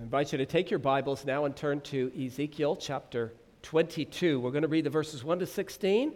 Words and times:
I 0.00 0.02
invite 0.02 0.32
you 0.32 0.38
to 0.38 0.46
take 0.46 0.70
your 0.70 0.78
Bibles 0.78 1.26
now 1.26 1.44
and 1.44 1.54
turn 1.54 1.82
to 1.82 2.10
Ezekiel 2.18 2.74
chapter 2.74 3.34
22. 3.60 4.40
We're 4.40 4.50
going 4.50 4.62
to 4.62 4.68
read 4.68 4.84
the 4.86 4.90
verses 4.90 5.22
1 5.22 5.40
to 5.40 5.46
16 5.46 6.14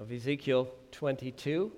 of 0.00 0.10
Ezekiel 0.10 0.68
22. 0.90 1.70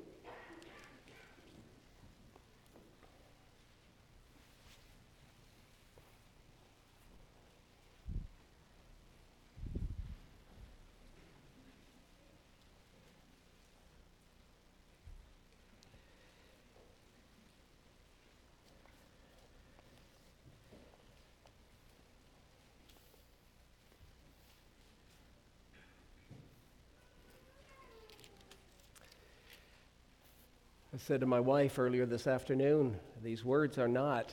Said 31.11 31.19
to 31.19 31.27
my 31.27 31.41
wife 31.41 31.81
earlier 31.81 32.07
this 32.07 32.29
afternoon, 32.29 32.97
these 33.21 33.45
words 33.45 33.79
are 33.79 33.89
not, 33.89 34.33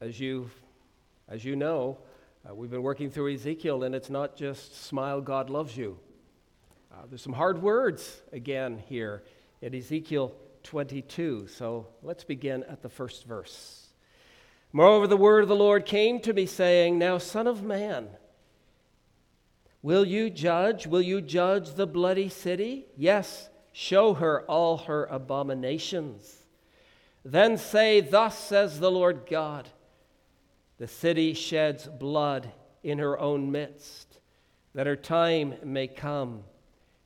as 0.00 0.18
you, 0.18 0.50
as 1.28 1.44
you 1.44 1.54
know, 1.54 1.96
uh, 2.44 2.52
we've 2.52 2.72
been 2.72 2.82
working 2.82 3.08
through 3.08 3.32
Ezekiel, 3.32 3.84
and 3.84 3.94
it's 3.94 4.10
not 4.10 4.34
just 4.34 4.84
smile, 4.84 5.20
God 5.20 5.48
loves 5.48 5.76
you. 5.76 5.96
Uh, 6.90 7.02
there's 7.08 7.22
some 7.22 7.34
hard 7.34 7.62
words 7.62 8.20
again 8.32 8.82
here 8.88 9.22
in 9.62 9.76
Ezekiel 9.76 10.34
22. 10.64 11.46
So 11.46 11.86
let's 12.02 12.24
begin 12.24 12.64
at 12.64 12.82
the 12.82 12.88
first 12.88 13.24
verse. 13.24 13.90
Moreover, 14.72 15.06
the 15.06 15.16
word 15.16 15.44
of 15.44 15.48
the 15.48 15.54
Lord 15.54 15.86
came 15.86 16.18
to 16.22 16.32
me, 16.32 16.46
saying, 16.46 16.98
Now, 16.98 17.18
Son 17.18 17.46
of 17.46 17.62
Man, 17.62 18.08
will 19.82 20.04
you 20.04 20.30
judge? 20.30 20.88
Will 20.88 21.00
you 21.00 21.20
judge 21.20 21.74
the 21.74 21.86
bloody 21.86 22.28
city? 22.28 22.86
Yes 22.96 23.48
Show 23.80 24.14
her 24.14 24.42
all 24.46 24.76
her 24.76 25.04
abominations. 25.04 26.36
Then 27.24 27.56
say, 27.56 28.00
Thus 28.00 28.36
says 28.36 28.80
the 28.80 28.90
Lord 28.90 29.20
God 29.30 29.68
The 30.78 30.88
city 30.88 31.32
sheds 31.32 31.86
blood 31.86 32.50
in 32.82 32.98
her 32.98 33.16
own 33.16 33.52
midst, 33.52 34.18
that 34.74 34.88
her 34.88 34.96
time 34.96 35.54
may 35.62 35.86
come. 35.86 36.42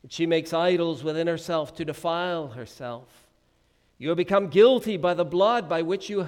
And 0.03 0.11
she 0.11 0.25
makes 0.25 0.55
idols 0.55 1.05
within 1.05 1.27
herself 1.27 1.75
to 1.75 1.85
defile 1.85 2.49
herself. 2.49 3.29
You 3.99 4.09
have 4.09 4.17
become 4.17 4.49
guilty 4.49 4.97
by 4.97 5.13
the 5.13 5.27
blood 5.27 5.69
by 5.69 5.83
which 5.83 6.09
you 6.09 6.23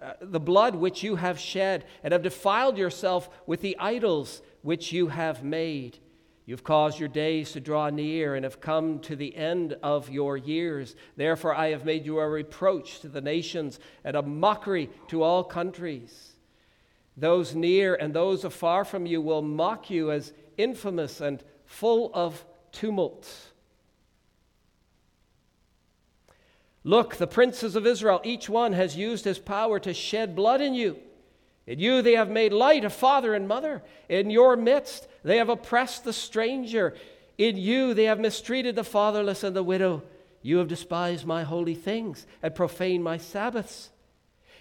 uh, 0.00 0.14
the 0.22 0.40
blood 0.40 0.74
which 0.74 1.02
you 1.02 1.16
have 1.16 1.38
shed, 1.38 1.84
and 2.02 2.12
have 2.12 2.22
defiled 2.22 2.78
yourself 2.78 3.28
with 3.44 3.60
the 3.60 3.76
idols 3.78 4.40
which 4.62 4.90
you 4.90 5.08
have 5.08 5.44
made. 5.44 5.98
You've 6.52 6.64
caused 6.64 7.00
your 7.00 7.08
days 7.08 7.52
to 7.52 7.60
draw 7.60 7.88
near 7.88 8.34
and 8.34 8.44
have 8.44 8.60
come 8.60 8.98
to 9.04 9.16
the 9.16 9.34
end 9.34 9.74
of 9.82 10.10
your 10.10 10.36
years. 10.36 10.94
Therefore, 11.16 11.54
I 11.54 11.70
have 11.70 11.86
made 11.86 12.04
you 12.04 12.18
a 12.18 12.28
reproach 12.28 13.00
to 13.00 13.08
the 13.08 13.22
nations 13.22 13.80
and 14.04 14.14
a 14.14 14.20
mockery 14.20 14.90
to 15.08 15.22
all 15.22 15.44
countries. 15.44 16.32
Those 17.16 17.54
near 17.54 17.94
and 17.94 18.12
those 18.12 18.44
afar 18.44 18.84
from 18.84 19.06
you 19.06 19.22
will 19.22 19.40
mock 19.40 19.88
you 19.88 20.10
as 20.10 20.34
infamous 20.58 21.22
and 21.22 21.42
full 21.64 22.10
of 22.12 22.44
tumult. 22.70 23.34
Look, 26.84 27.16
the 27.16 27.26
princes 27.26 27.76
of 27.76 27.86
Israel, 27.86 28.20
each 28.24 28.50
one 28.50 28.74
has 28.74 28.94
used 28.94 29.24
his 29.24 29.38
power 29.38 29.80
to 29.80 29.94
shed 29.94 30.36
blood 30.36 30.60
in 30.60 30.74
you. 30.74 30.98
In 31.66 31.78
you 31.78 32.02
they 32.02 32.14
have 32.14 32.30
made 32.30 32.52
light 32.52 32.84
of 32.84 32.92
father 32.92 33.34
and 33.34 33.46
mother. 33.46 33.82
In 34.08 34.30
your 34.30 34.56
midst 34.56 35.06
they 35.22 35.38
have 35.38 35.48
oppressed 35.48 36.04
the 36.04 36.12
stranger. 36.12 36.94
In 37.38 37.56
you 37.56 37.94
they 37.94 38.04
have 38.04 38.18
mistreated 38.18 38.74
the 38.74 38.84
fatherless 38.84 39.44
and 39.44 39.54
the 39.54 39.62
widow. 39.62 40.02
You 40.42 40.58
have 40.58 40.68
despised 40.68 41.24
my 41.24 41.44
holy 41.44 41.74
things 41.74 42.26
and 42.42 42.54
profaned 42.54 43.04
my 43.04 43.16
Sabbaths. 43.16 43.90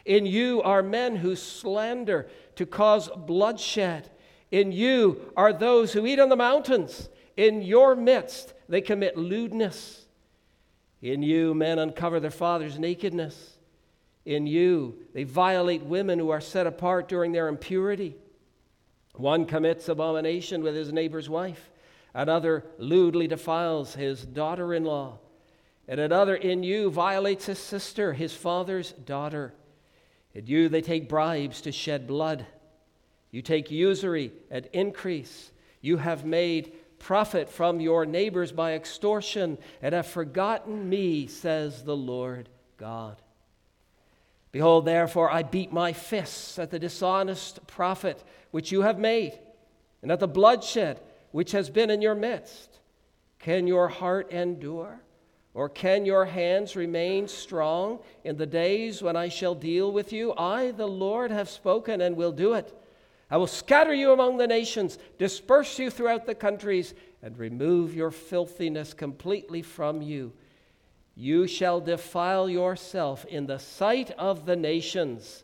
In 0.05 0.25
you 0.25 0.61
are 0.61 0.83
men 0.83 1.15
who 1.17 1.35
slander 1.35 2.27
to 2.55 2.65
cause 2.65 3.09
bloodshed. 3.15 4.09
In 4.51 4.71
you 4.71 5.31
are 5.35 5.53
those 5.53 5.93
who 5.93 6.05
eat 6.05 6.19
on 6.19 6.29
the 6.29 6.35
mountains. 6.35 7.09
In 7.35 7.61
your 7.61 7.95
midst 7.95 8.53
they 8.69 8.81
commit 8.81 9.17
lewdness. 9.17 10.05
In 11.01 11.23
you 11.23 11.55
men 11.55 11.79
uncover 11.79 12.19
their 12.19 12.29
father's 12.29 12.77
nakedness. 12.77 13.57
In 14.25 14.45
you 14.47 14.99
they 15.13 15.23
violate 15.23 15.83
women 15.83 16.19
who 16.19 16.29
are 16.29 16.41
set 16.41 16.67
apart 16.67 17.07
during 17.07 17.31
their 17.31 17.47
impurity. 17.47 18.15
One 19.15 19.45
commits 19.45 19.89
abomination 19.89 20.63
with 20.63 20.75
his 20.75 20.93
neighbor's 20.93 21.29
wife, 21.29 21.69
another 22.13 22.65
lewdly 22.77 23.27
defiles 23.27 23.95
his 23.95 24.25
daughter 24.25 24.73
in 24.73 24.83
law, 24.83 25.19
and 25.87 25.99
another 25.99 26.35
in 26.35 26.63
you 26.63 26.89
violates 26.89 27.45
his 27.45 27.59
sister, 27.59 28.13
his 28.13 28.33
father's 28.33 28.93
daughter. 28.93 29.53
In 30.33 30.47
you 30.47 30.69
they 30.69 30.81
take 30.81 31.09
bribes 31.09 31.61
to 31.61 31.71
shed 31.71 32.07
blood. 32.07 32.45
You 33.31 33.41
take 33.41 33.71
usury 33.71 34.31
and 34.49 34.67
increase. 34.73 35.51
You 35.81 35.97
have 35.97 36.25
made 36.25 36.73
profit 36.99 37.49
from 37.49 37.79
your 37.79 38.05
neighbors 38.05 38.51
by 38.51 38.73
extortion 38.73 39.57
and 39.81 39.93
have 39.93 40.07
forgotten 40.07 40.87
me, 40.87 41.27
says 41.27 41.83
the 41.83 41.97
Lord 41.97 42.47
God. 42.77 43.21
Behold, 44.51 44.85
therefore, 44.85 45.31
I 45.31 45.43
beat 45.43 45.71
my 45.71 45.93
fists 45.93 46.59
at 46.59 46.71
the 46.71 46.79
dishonest 46.79 47.65
profit 47.67 48.23
which 48.51 48.71
you 48.71 48.81
have 48.81 48.99
made, 48.99 49.39
and 50.01 50.11
at 50.11 50.19
the 50.19 50.27
bloodshed 50.27 50.99
which 51.31 51.53
has 51.53 51.69
been 51.69 51.89
in 51.89 52.01
your 52.01 52.15
midst. 52.15 52.79
Can 53.39 53.65
your 53.65 53.87
heart 53.87 54.31
endure? 54.31 55.01
Or 55.53 55.67
can 55.67 56.05
your 56.05 56.25
hands 56.25 56.75
remain 56.75 57.27
strong 57.27 57.99
in 58.23 58.37
the 58.37 58.45
days 58.45 59.01
when 59.01 59.15
I 59.17 59.27
shall 59.27 59.55
deal 59.55 59.91
with 59.91 60.13
you? 60.13 60.33
I, 60.37 60.71
the 60.71 60.87
Lord, 60.87 61.31
have 61.31 61.49
spoken 61.49 61.99
and 62.01 62.15
will 62.15 62.31
do 62.31 62.53
it. 62.53 62.73
I 63.29 63.37
will 63.37 63.47
scatter 63.47 63.93
you 63.93 64.11
among 64.11 64.37
the 64.37 64.47
nations, 64.47 64.97
disperse 65.17 65.79
you 65.79 65.89
throughout 65.89 66.25
the 66.25 66.35
countries, 66.35 66.93
and 67.21 67.37
remove 67.37 67.93
your 67.93 68.11
filthiness 68.11 68.93
completely 68.93 69.61
from 69.61 70.01
you. 70.01 70.33
You 71.15 71.47
shall 71.47 71.81
defile 71.81 72.49
yourself 72.49 73.25
in 73.25 73.45
the 73.45 73.59
sight 73.59 74.11
of 74.11 74.45
the 74.45 74.55
nations. 74.55 75.43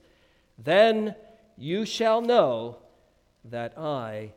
Then 0.57 1.15
you 1.57 1.85
shall 1.85 2.21
know 2.21 2.77
that 3.45 3.77
I 3.77 4.33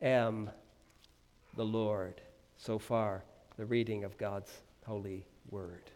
am 0.00 0.50
the 1.56 1.64
Lord. 1.64 2.20
So 2.56 2.78
far, 2.78 3.24
the 3.56 3.64
reading 3.64 4.04
of 4.04 4.16
God's 4.18 4.50
holy 4.86 5.24
word. 5.50 5.90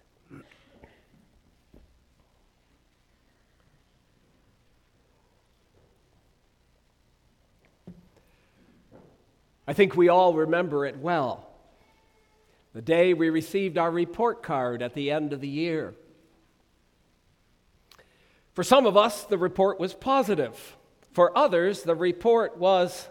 I 9.66 9.72
think 9.72 9.96
we 9.96 10.08
all 10.08 10.34
remember 10.34 10.84
it 10.84 10.98
well. 10.98 11.53
The 12.74 12.82
day 12.82 13.14
we 13.14 13.30
received 13.30 13.78
our 13.78 13.90
report 13.90 14.42
card 14.42 14.82
at 14.82 14.94
the 14.94 15.10
end 15.10 15.32
of 15.32 15.40
the 15.40 15.48
year. 15.48 15.94
For 18.52 18.64
some 18.64 18.84
of 18.84 18.96
us, 18.96 19.24
the 19.24 19.38
report 19.38 19.80
was 19.80 19.94
positive. 19.94 20.76
For 21.12 21.36
others, 21.38 21.82
the 21.82 21.94
report 21.94 22.58
was, 22.58 23.08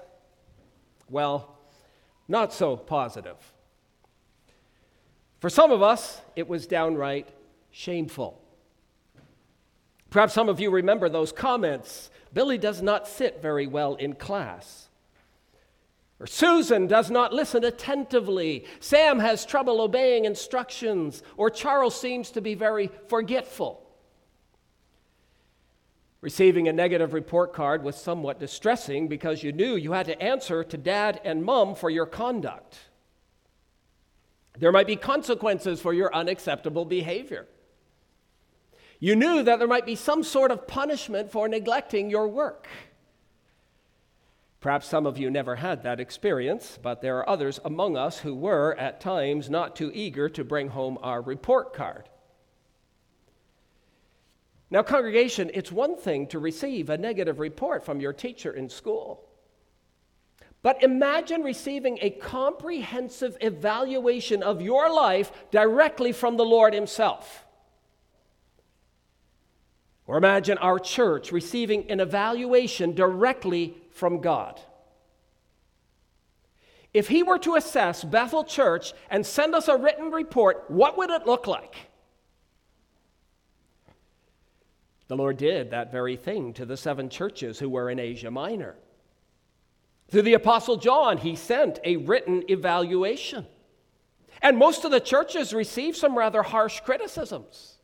well, 1.09 1.57
not 2.28 2.53
so 2.53 2.75
positive. 2.75 3.38
For 5.40 5.50
some 5.50 5.72
of 5.72 5.81
us, 5.81 6.22
it 6.35 6.47
was 6.47 6.68
downright 6.68 7.30
shameful. 7.72 8.41
Perhaps 10.09 10.34
some 10.34 10.50
of 10.50 10.59
you 10.59 10.69
remember 10.69 11.09
those 11.09 11.31
comments 11.31 12.12
Billy 12.33 12.57
does 12.57 12.81
not 12.81 13.07
sit 13.07 13.42
very 13.42 13.68
well 13.68 13.95
in 13.95 14.13
class. 14.13 14.89
Or 16.24 16.28
Susan 16.28 16.88
does 16.88 17.12
not 17.12 17.34
listen 17.34 17.66
attentively. 17.66 18.64
Sam 18.80 19.20
has 19.20 19.46
trouble 19.46 19.81
obeying 19.81 20.24
instructions. 20.24 21.22
Or 21.36 21.50
Charles 21.50 22.00
seems 22.00 22.31
to 22.31 22.40
be 22.40 22.56
very 22.56 22.90
forgetful. 23.10 23.86
Receiving 26.22 26.70
a 26.70 26.72
negative 26.72 27.12
report 27.12 27.52
card 27.52 27.84
was 27.84 27.98
somewhat 27.98 28.40
distressing 28.40 29.10
because 29.10 29.44
you 29.44 29.52
knew 29.52 29.75
you 29.75 29.92
had 29.92 30.06
to 30.06 30.22
answer 30.24 30.64
to 30.64 30.78
dad 30.78 31.20
and 31.25 31.44
mom 31.44 31.75
for 31.75 31.90
your 31.90 32.06
conduct. 32.06 32.78
There 34.58 34.72
might 34.72 34.88
be 34.88 34.96
consequences 34.96 35.81
for 35.81 35.94
your 35.94 36.16
unacceptable 36.16 36.86
behavior. 36.86 37.50
You 39.02 39.18
knew 39.18 39.44
that 39.44 39.60
there 39.60 39.68
might 39.68 39.86
be 39.86 39.98
some 39.98 40.24
sort 40.24 40.52
of 40.52 40.70
punishment 40.70 41.34
for 41.34 41.50
neglecting 41.50 42.10
your 42.10 42.30
work. 42.30 42.70
Perhaps 44.63 44.88
some 44.88 45.06
of 45.06 45.18
you 45.18 45.30
never 45.30 45.57
had 45.57 45.83
that 45.83 46.00
experience, 46.00 46.80
but 46.81 47.01
there 47.01 47.18
are 47.18 47.30
others 47.30 47.60
among 47.65 47.98
us 47.98 48.19
who 48.19 48.33
were, 48.33 48.74
at 48.80 49.01
times, 49.01 49.50
not 49.50 49.75
too 49.75 49.92
eager 49.94 50.30
to 50.30 50.45
bring 50.45 50.69
home 50.69 50.98
our 51.04 51.21
report 51.21 51.74
card. 51.74 52.07
Now, 54.71 54.81
congregation, 54.81 55.51
it's 55.54 55.69
one 55.69 55.98
thing 55.98 56.27
to 56.27 56.39
receive 56.39 56.89
a 56.89 56.98
negative 56.98 57.39
report 57.39 57.83
from 57.83 58.00
your 58.00 58.13
teacher 58.13 58.54
in 58.54 58.69
school. 58.69 59.27
But 60.62 60.81
imagine 60.81 61.44
receiving 61.44 62.00
a 62.01 62.12
comprehensive 62.12 63.36
evaluation 63.42 64.42
of 64.42 64.62
your 64.62 64.89
life 64.89 65.33
directly 65.51 66.13
from 66.13 66.38
the 66.38 66.45
Lord 66.45 66.74
Himself. 66.74 67.45
Or 70.07 70.15
imagine 70.15 70.57
our 70.60 70.80
church 70.80 71.33
receiving 71.33 71.92
an 71.92 72.00
evaluation 72.00 72.94
directly 72.94 73.75
from 73.94 74.22
God. 74.22 74.60
If 76.94 77.07
He 77.07 77.24
were 77.24 77.40
to 77.40 77.56
assess 77.56 78.04
Bethel 78.04 78.44
Church 78.44 78.94
and 79.10 79.25
send 79.25 79.56
us 79.56 79.68
a 79.68 79.78
written 79.78 80.12
report, 80.12 80.66
what 80.69 80.98
would 80.98 81.10
it 81.10 81.25
look 81.25 81.48
like? 81.48 81.75
The 85.07 85.18
Lord 85.18 85.38
did 85.38 85.72
that 85.72 85.92
very 85.92 86.16
thing 86.16 86.54
to 86.54 86.66
the 86.66 86.78
seven 86.78 87.10
churches 87.10 87.60
who 87.60 87.69
were 87.69 87.90
in 87.90 88.00
Asia 88.00 88.31
Minor. 88.31 88.75
Through 90.10 90.24
the 90.24 90.34
Apostle 90.34 90.78
John, 90.78 91.18
he 91.18 91.36
sent 91.36 91.80
a 91.84 91.98
written 91.98 92.44
evaluation. 92.50 93.46
And 94.42 94.57
most 94.57 94.86
of 94.86 94.92
the 94.92 95.00
churches 95.00 95.54
received 95.54 95.98
some 95.98 96.18
rather 96.18 96.44
harsh 96.44 96.80
criticisms. 96.81 97.78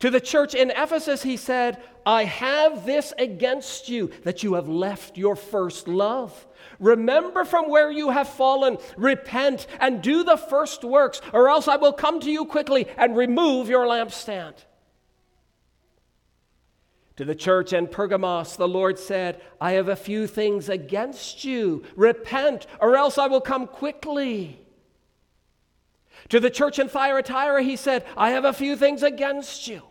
To 0.00 0.10
the 0.10 0.20
church 0.20 0.54
in 0.54 0.70
Ephesus, 0.70 1.22
he 1.22 1.36
said, 1.36 1.82
I 2.04 2.24
have 2.24 2.84
this 2.84 3.14
against 3.18 3.88
you, 3.88 4.10
that 4.24 4.42
you 4.42 4.54
have 4.54 4.68
left 4.68 5.16
your 5.16 5.36
first 5.36 5.88
love. 5.88 6.46
Remember 6.78 7.44
from 7.44 7.70
where 7.70 7.90
you 7.90 8.10
have 8.10 8.28
fallen, 8.28 8.76
repent, 8.96 9.66
and 9.80 10.02
do 10.02 10.22
the 10.22 10.36
first 10.36 10.84
works, 10.84 11.20
or 11.32 11.48
else 11.48 11.66
I 11.66 11.76
will 11.76 11.94
come 11.94 12.20
to 12.20 12.30
you 12.30 12.44
quickly 12.44 12.86
and 12.98 13.16
remove 13.16 13.68
your 13.68 13.86
lampstand. 13.86 14.54
To 17.16 17.24
the 17.24 17.34
church 17.34 17.72
in 17.72 17.86
Pergamos, 17.86 18.56
the 18.56 18.68
Lord 18.68 18.98
said, 18.98 19.40
I 19.58 19.72
have 19.72 19.88
a 19.88 19.96
few 19.96 20.26
things 20.26 20.68
against 20.68 21.44
you. 21.44 21.82
Repent, 21.96 22.66
or 22.78 22.96
else 22.96 23.16
I 23.16 23.28
will 23.28 23.40
come 23.40 23.66
quickly. 23.66 24.65
To 26.30 26.40
the 26.40 26.50
church 26.50 26.78
in 26.78 26.88
Thyatira, 26.88 27.62
he 27.62 27.76
said, 27.76 28.04
I 28.16 28.30
have 28.30 28.44
a 28.44 28.52
few 28.52 28.76
things 28.76 29.02
against 29.02 29.68
you. 29.68 29.82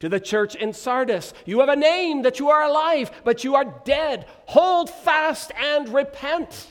To 0.00 0.08
the 0.08 0.20
church 0.20 0.56
in 0.56 0.72
Sardis, 0.72 1.32
you 1.46 1.60
have 1.60 1.68
a 1.68 1.76
name 1.76 2.22
that 2.22 2.40
you 2.40 2.50
are 2.50 2.64
alive, 2.64 3.10
but 3.24 3.44
you 3.44 3.54
are 3.54 3.80
dead. 3.84 4.26
Hold 4.46 4.90
fast 4.90 5.52
and 5.60 5.88
repent. 5.88 6.68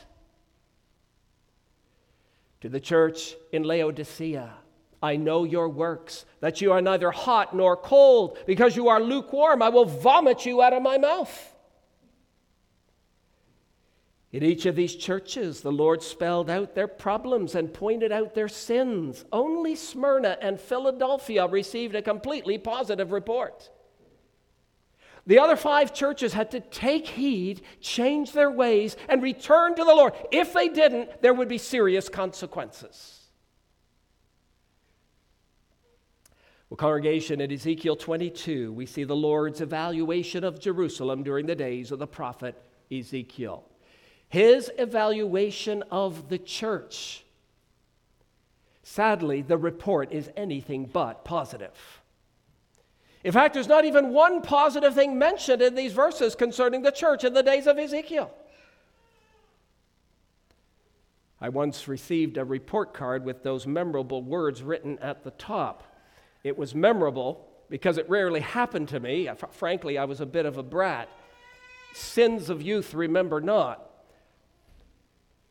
To 2.60 2.70
the 2.70 2.80
church 2.80 3.36
in 3.52 3.64
Laodicea, 3.64 4.54
I 5.02 5.16
know 5.16 5.46
your 5.46 5.70
works, 5.70 6.26
that 6.42 6.62
you 6.62 6.74
are 6.74 6.82
neither 6.82 7.10
hot 7.10 7.56
nor 7.56 7.76
cold. 7.76 8.38
Because 8.46 8.76
you 8.76 8.90
are 8.90 9.02
lukewarm, 9.02 9.62
I 9.64 9.70
will 9.70 9.86
vomit 9.86 10.46
you 10.46 10.62
out 10.62 10.74
of 10.74 10.84
my 10.84 10.98
mouth. 10.98 11.51
In 14.32 14.44
each 14.44 14.66
of 14.66 14.78
these 14.78 14.96
churches, 14.96 15.60
the 15.62 15.72
Lord 15.72 16.02
spelled 16.02 16.50
out 16.50 16.74
their 16.74 16.88
problems 16.88 17.54
and 17.54 17.74
pointed 17.74 18.14
out 18.14 18.34
their 18.34 18.48
sins. 18.48 19.26
Only 19.32 19.76
Smyrna 19.76 20.38
and 20.42 20.60
Philadelphia 20.60 21.48
received 21.48 21.96
a 21.96 22.02
completely 22.02 22.58
positive 22.58 23.12
report. 23.12 23.70
The 25.28 25.40
other 25.40 25.58
five 25.58 25.94
churches 25.94 26.34
had 26.34 26.50
to 26.52 26.62
take 26.62 27.08
heed, 27.08 27.62
change 27.82 28.32
their 28.32 28.50
ways, 28.50 28.96
and 29.10 29.22
return 29.22 29.76
to 29.76 29.84
the 29.84 29.94
Lord. 29.94 30.14
If 30.32 30.54
they 30.54 30.70
didn't, 30.70 31.22
there 31.22 31.34
would 31.34 31.50
be 31.50 31.58
serious 31.58 32.08
consequences. 32.08 33.18
Well, 36.70 36.78
congregation, 36.78 37.42
in 37.42 37.52
Ezekiel 37.52 37.98
22, 37.98 38.72
we 38.72 38.86
see 38.86 39.04
the 39.04 39.16
Lord's 39.16 39.60
evaluation 39.60 40.46
of 40.46 40.62
Jerusalem 40.62 41.22
during 41.22 41.46
the 41.46 41.56
days 41.56 41.92
of 41.92 42.00
the 42.00 42.08
prophet 42.08 42.56
Ezekiel. 42.90 43.66
His 44.32 44.72
evaluation 44.78 45.84
of 45.92 46.30
the 46.30 46.38
church. 46.38 47.26
Sadly, 48.82 49.42
the 49.42 49.58
report 49.58 50.14
is 50.14 50.30
anything 50.38 50.86
but 50.86 51.26
positive. 51.26 52.02
In 53.26 53.34
fact, 53.34 53.54
there's 53.54 53.68
not 53.68 53.84
even 53.84 54.14
one 54.14 54.42
positive 54.42 54.96
thing 54.96 55.20
mentioned 55.20 55.62
in 55.62 55.76
these 55.76 55.92
verses 55.92 56.34
concerning 56.34 56.82
the 56.82 56.94
church 56.94 57.26
in 57.26 57.34
the 57.34 57.44
days 57.44 57.68
of 57.68 57.78
Ezekiel. 57.78 58.32
I 61.42 61.50
once 61.50 61.90
received 61.90 62.38
a 62.38 62.46
report 62.46 62.94
card 62.94 63.26
with 63.26 63.44
those 63.44 63.68
memorable 63.68 64.24
words 64.24 64.64
written 64.64 64.98
at 65.00 65.26
the 65.26 65.32
top. 65.32 65.84
It 66.46 66.58
was 66.58 66.74
memorable 66.74 67.50
because 67.70 67.98
it 67.98 68.10
rarely 68.10 68.40
happened 68.40 68.88
to 68.90 69.02
me. 69.02 69.30
Frankly, 69.52 69.98
I 69.98 70.06
was 70.06 70.22
a 70.22 70.26
bit 70.26 70.46
of 70.46 70.58
a 70.58 70.64
brat. 70.64 71.10
Sins 71.94 72.50
of 72.50 72.62
youth 72.62 72.94
remember 72.94 73.42
not. 73.42 73.90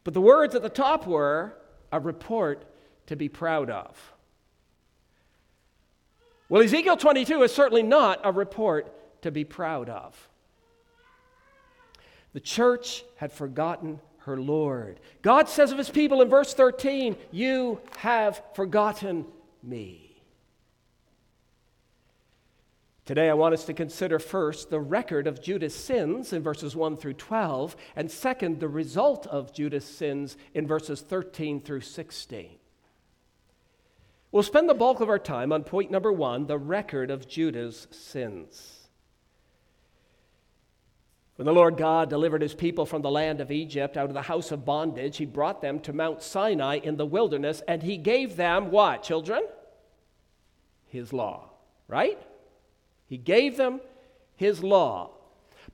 But 0.05 0.15
the 0.15 0.21
words 0.21 0.55
at 0.55 0.63
the 0.63 0.69
top 0.69 1.07
were 1.07 1.57
a 1.93 2.01
report 2.01 2.65
to 3.07 3.17
be 3.17 3.29
proud 3.29 3.71
of. 3.71 4.13
Well, 6.49 6.63
Ezekiel 6.63 6.97
22 6.97 7.43
is 7.43 7.55
certainly 7.55 7.83
not 7.83 8.21
a 8.25 8.33
report 8.33 9.23
to 9.23 9.31
be 9.31 9.45
proud 9.45 9.89
of. 9.89 10.29
The 12.33 12.41
church 12.41 13.05
had 13.17 13.33
forgotten 13.33 14.01
her 14.19 14.37
Lord. 14.37 15.01
God 15.23 15.49
says 15.49 15.73
of 15.73 15.79
his 15.79 15.91
people 15.91 16.23
in 16.23 16.29
verse 16.29 16.55
13, 16.55 17.17
You 17.31 17.81
have 17.99 18.43
forgotten 18.55 19.27
me. 19.63 20.10
Today, 23.11 23.29
I 23.29 23.35
want 23.35 23.55
us 23.55 23.65
to 23.65 23.75
consider 23.75 24.21
first 24.21 24.71
the 24.71 24.79
record 24.79 25.27
of 25.27 25.43
Judah's 25.43 25.75
sins 25.75 26.33
in 26.33 26.45
verses 26.45 26.77
1 26.77 26.97
through 26.97 27.15
12, 27.15 27.75
and 27.97 28.09
second, 28.09 28.61
the 28.61 28.69
result 28.69 29.27
of 29.27 29.53
Judah's 29.53 29.85
sins 29.85 30.37
in 30.55 30.65
verses 30.65 31.01
13 31.01 31.61
through 31.61 31.81
16. 31.81 32.51
We'll 34.31 34.45
spend 34.45 34.69
the 34.69 34.75
bulk 34.75 35.01
of 35.01 35.09
our 35.09 35.19
time 35.19 35.51
on 35.51 35.65
point 35.65 35.91
number 35.91 36.13
one 36.13 36.47
the 36.47 36.57
record 36.57 37.11
of 37.11 37.27
Judah's 37.27 37.89
sins. 37.91 38.87
When 41.35 41.47
the 41.47 41.53
Lord 41.53 41.77
God 41.77 42.09
delivered 42.11 42.43
his 42.43 42.55
people 42.55 42.87
from 42.87 43.03
the 43.03 43.11
land 43.11 43.41
of 43.41 43.51
Egypt 43.51 43.97
out 43.97 44.07
of 44.07 44.15
the 44.15 44.23
house 44.23 44.53
of 44.53 44.65
bondage, 44.65 45.17
he 45.17 45.27
brought 45.27 45.63
them 45.63 45.81
to 45.81 45.93
Mount 45.93 46.23
Sinai 46.23 46.77
in 46.77 46.97
the 46.97 47.05
wilderness, 47.07 47.61
and 47.67 47.83
he 47.83 47.97
gave 47.97 48.37
them 48.37 48.71
what, 48.71 49.03
children? 49.03 49.43
His 50.87 51.13
law, 51.13 51.51
right? 51.89 52.17
He 53.11 53.19
gave 53.19 53.57
them 53.57 53.81
his 54.37 54.63
law. 54.63 55.11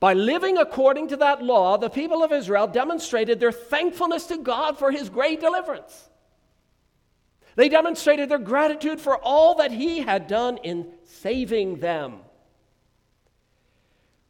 By 0.00 0.14
living 0.14 0.56
according 0.56 1.08
to 1.08 1.18
that 1.18 1.42
law, 1.42 1.76
the 1.76 1.90
people 1.90 2.24
of 2.24 2.32
Israel 2.32 2.66
demonstrated 2.66 3.38
their 3.38 3.52
thankfulness 3.52 4.26
to 4.28 4.38
God 4.38 4.78
for 4.78 4.90
his 4.90 5.10
great 5.10 5.38
deliverance. 5.38 6.08
They 7.54 7.68
demonstrated 7.68 8.30
their 8.30 8.38
gratitude 8.38 9.00
for 9.00 9.18
all 9.18 9.56
that 9.56 9.70
he 9.70 10.00
had 10.00 10.28
done 10.28 10.56
in 10.62 10.90
saving 11.04 11.80
them. 11.80 12.20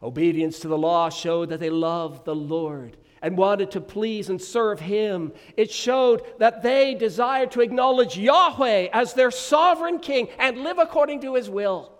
Obedience 0.03 0.59
to 0.61 0.69
the 0.69 0.77
law 0.77 1.09
showed 1.09 1.51
that 1.51 1.61
they 1.61 1.71
loved 1.71 2.25
the 2.25 2.35
Lord 2.35 2.97
and 3.23 3.39
wanted 3.39 3.71
to 3.71 3.81
please 3.81 4.31
and 4.31 4.43
serve 4.43 4.81
him. 4.81 5.33
It 5.57 5.71
showed 5.71 6.23
that 6.39 6.65
they 6.65 6.95
desired 6.95 7.53
to 7.53 7.61
acknowledge 7.61 8.19
Yahweh 8.19 8.89
as 8.93 9.15
their 9.15 9.31
sovereign 9.31 10.01
king 10.01 10.29
and 10.41 10.65
live 10.65 10.79
according 10.79 11.21
to 11.21 11.37
his 11.37 11.49
will. 11.49 11.96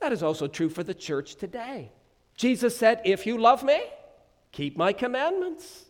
That 0.00 0.12
is 0.12 0.22
also 0.22 0.46
true 0.46 0.68
for 0.68 0.82
the 0.82 0.94
church 0.94 1.36
today. 1.36 1.92
Jesus 2.36 2.76
said, 2.76 3.00
If 3.04 3.26
you 3.26 3.38
love 3.38 3.64
me, 3.64 3.80
keep 4.52 4.76
my 4.76 4.92
commandments. 4.92 5.86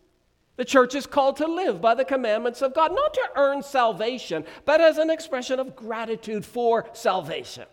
The 0.56 0.64
church 0.64 0.96
is 0.96 1.06
called 1.06 1.36
to 1.36 1.46
live 1.46 1.80
by 1.80 1.94
the 1.94 2.04
commandments 2.04 2.62
of 2.62 2.74
God, 2.74 2.92
not 2.92 3.14
to 3.14 3.28
earn 3.36 3.62
salvation, 3.62 4.44
but 4.64 4.80
as 4.80 4.98
an 4.98 5.08
expression 5.08 5.60
of 5.60 5.76
gratitude 5.76 6.44
for 6.44 6.88
salvation. 6.94 7.66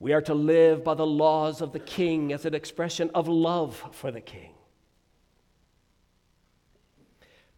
We 0.00 0.12
are 0.12 0.22
to 0.22 0.34
live 0.34 0.82
by 0.82 0.94
the 0.94 1.06
laws 1.06 1.60
of 1.60 1.72
the 1.72 1.78
king 1.78 2.32
as 2.32 2.44
an 2.44 2.54
expression 2.54 3.10
of 3.14 3.28
love 3.28 3.82
for 3.92 4.10
the 4.10 4.20
king. 4.20 4.54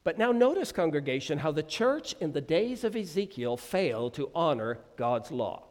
But 0.04 0.18
now 0.18 0.30
notice, 0.30 0.70
congregation, 0.70 1.38
how 1.38 1.50
the 1.50 1.62
church 1.62 2.14
in 2.20 2.32
the 2.32 2.40
days 2.40 2.84
of 2.84 2.94
Ezekiel 2.94 3.56
failed 3.56 4.14
to 4.14 4.30
honor 4.34 4.78
God's 4.96 5.32
law. 5.32 5.64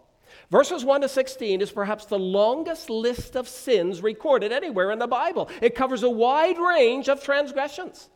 Verses 0.51 0.85
1 0.85 1.01
to 1.01 1.09
16 1.09 1.61
is 1.61 1.71
perhaps 1.71 2.05
the 2.05 2.19
longest 2.19 2.89
list 2.89 3.35
of 3.35 3.47
sins 3.47 4.01
recorded 4.01 4.51
anywhere 4.51 4.91
in 4.91 4.99
the 4.99 5.07
Bible. 5.07 5.49
It 5.61 5.75
covers 5.75 6.03
a 6.03 6.09
wide 6.09 6.57
range 6.57 7.09
of 7.09 7.23
transgressions. 7.23 8.09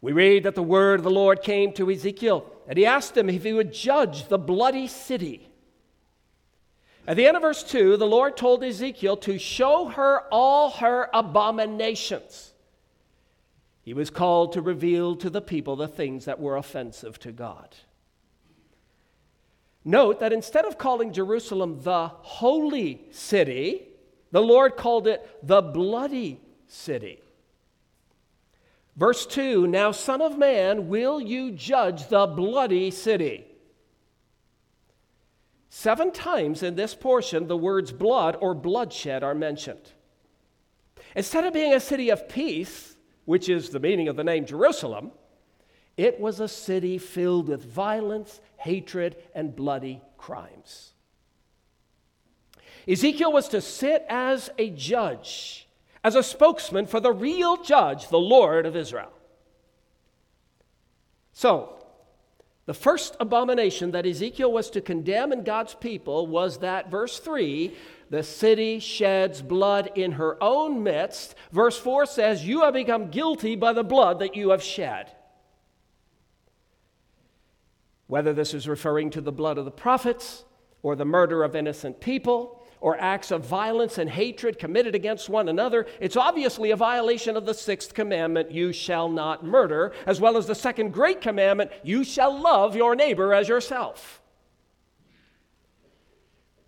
We 0.00 0.12
read 0.12 0.42
that 0.42 0.54
the 0.54 0.62
word 0.62 1.00
of 1.00 1.04
the 1.04 1.10
Lord 1.10 1.42
came 1.42 1.72
to 1.72 1.90
Ezekiel, 1.90 2.44
and 2.68 2.76
he 2.76 2.84
asked 2.84 3.16
him 3.16 3.30
if 3.30 3.42
he 3.42 3.54
would 3.54 3.72
judge 3.72 4.28
the 4.28 4.38
bloody 4.38 4.86
city. 4.86 5.48
At 7.06 7.16
the 7.16 7.26
end 7.26 7.36
of 7.36 7.42
verse 7.42 7.62
2, 7.62 7.96
the 7.96 8.06
Lord 8.06 8.36
told 8.36 8.62
Ezekiel 8.62 9.16
to 9.18 9.38
show 9.38 9.86
her 9.86 10.22
all 10.30 10.70
her 10.70 11.08
abominations. 11.12 12.52
He 13.82 13.92
was 13.92 14.08
called 14.08 14.52
to 14.54 14.62
reveal 14.62 15.16
to 15.16 15.28
the 15.28 15.42
people 15.42 15.76
the 15.76 15.88
things 15.88 16.24
that 16.24 16.40
were 16.40 16.56
offensive 16.56 17.18
to 17.20 17.32
God. 17.32 17.74
Note 19.84 20.20
that 20.20 20.32
instead 20.32 20.64
of 20.64 20.78
calling 20.78 21.12
Jerusalem 21.12 21.80
the 21.82 22.08
holy 22.08 23.02
city, 23.10 23.88
the 24.30 24.42
Lord 24.42 24.76
called 24.76 25.06
it 25.06 25.28
the 25.42 25.60
bloody 25.60 26.40
city. 26.66 27.20
Verse 28.96 29.26
2 29.26 29.66
Now, 29.66 29.90
Son 29.90 30.22
of 30.22 30.38
Man, 30.38 30.88
will 30.88 31.20
you 31.20 31.50
judge 31.50 32.08
the 32.08 32.26
bloody 32.26 32.90
city? 32.90 33.44
Seven 35.68 36.12
times 36.12 36.62
in 36.62 36.76
this 36.76 36.94
portion, 36.94 37.48
the 37.48 37.56
words 37.56 37.92
blood 37.92 38.36
or 38.40 38.54
bloodshed 38.54 39.24
are 39.24 39.34
mentioned. 39.34 39.92
Instead 41.16 41.44
of 41.44 41.52
being 41.52 41.74
a 41.74 41.80
city 41.80 42.10
of 42.10 42.28
peace, 42.28 42.96
which 43.24 43.48
is 43.48 43.70
the 43.70 43.80
meaning 43.80 44.08
of 44.08 44.16
the 44.16 44.24
name 44.24 44.46
Jerusalem, 44.46 45.10
it 45.96 46.18
was 46.18 46.40
a 46.40 46.48
city 46.48 46.98
filled 46.98 47.48
with 47.48 47.64
violence, 47.64 48.40
hatred, 48.56 49.16
and 49.34 49.54
bloody 49.54 50.02
crimes. 50.18 50.92
Ezekiel 52.88 53.32
was 53.32 53.48
to 53.48 53.60
sit 53.60 54.04
as 54.08 54.50
a 54.58 54.70
judge, 54.70 55.68
as 56.02 56.14
a 56.14 56.22
spokesman 56.22 56.86
for 56.86 57.00
the 57.00 57.12
real 57.12 57.62
judge, 57.62 58.08
the 58.08 58.18
Lord 58.18 58.66
of 58.66 58.76
Israel. 58.76 59.12
So, 61.32 61.84
the 62.66 62.74
first 62.74 63.16
abomination 63.20 63.90
that 63.90 64.06
Ezekiel 64.06 64.50
was 64.50 64.70
to 64.70 64.80
condemn 64.80 65.32
in 65.32 65.44
God's 65.44 65.74
people 65.74 66.26
was 66.26 66.58
that, 66.58 66.90
verse 66.90 67.18
3, 67.18 67.74
the 68.10 68.22
city 68.22 68.78
sheds 68.78 69.42
blood 69.42 69.90
in 69.94 70.12
her 70.12 70.42
own 70.42 70.82
midst. 70.82 71.34
Verse 71.52 71.78
4 71.78 72.06
says, 72.06 72.46
You 72.46 72.62
have 72.62 72.74
become 72.74 73.10
guilty 73.10 73.56
by 73.56 73.72
the 73.72 73.84
blood 73.84 74.18
that 74.20 74.34
you 74.34 74.50
have 74.50 74.62
shed. 74.62 75.13
Whether 78.06 78.32
this 78.32 78.54
is 78.54 78.68
referring 78.68 79.10
to 79.10 79.20
the 79.20 79.32
blood 79.32 79.58
of 79.58 79.64
the 79.64 79.70
prophets, 79.70 80.44
or 80.82 80.94
the 80.94 81.04
murder 81.04 81.42
of 81.42 81.56
innocent 81.56 82.00
people, 82.00 82.62
or 82.80 83.00
acts 83.00 83.30
of 83.30 83.42
violence 83.42 83.96
and 83.96 84.10
hatred 84.10 84.58
committed 84.58 84.94
against 84.94 85.30
one 85.30 85.48
another, 85.48 85.86
it's 86.00 86.16
obviously 86.16 86.70
a 86.70 86.76
violation 86.76 87.34
of 87.34 87.46
the 87.46 87.54
sixth 87.54 87.94
commandment, 87.94 88.50
you 88.50 88.72
shall 88.72 89.08
not 89.08 89.42
murder, 89.42 89.92
as 90.06 90.20
well 90.20 90.36
as 90.36 90.46
the 90.46 90.54
second 90.54 90.92
great 90.92 91.22
commandment, 91.22 91.70
you 91.82 92.04
shall 92.04 92.38
love 92.38 92.76
your 92.76 92.94
neighbor 92.94 93.32
as 93.32 93.48
yourself. 93.48 94.20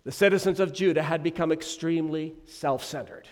The 0.05 0.11
citizens 0.11 0.59
of 0.59 0.73
Judah 0.73 1.03
had 1.03 1.21
become 1.21 1.51
extremely 1.51 2.33
self 2.45 2.83
centered. 2.83 3.27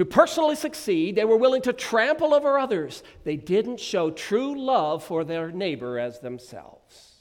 To 0.00 0.06
personally 0.06 0.56
succeed, 0.56 1.14
they 1.14 1.26
were 1.26 1.36
willing 1.36 1.60
to 1.60 1.74
trample 1.74 2.32
over 2.32 2.58
others. 2.58 3.02
They 3.24 3.36
didn't 3.36 3.78
show 3.78 4.10
true 4.10 4.58
love 4.58 5.04
for 5.04 5.24
their 5.24 5.50
neighbor 5.50 5.98
as 5.98 6.20
themselves. 6.20 7.16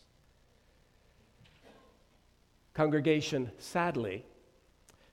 Congregation, 2.73 3.51
sadly, 3.57 4.23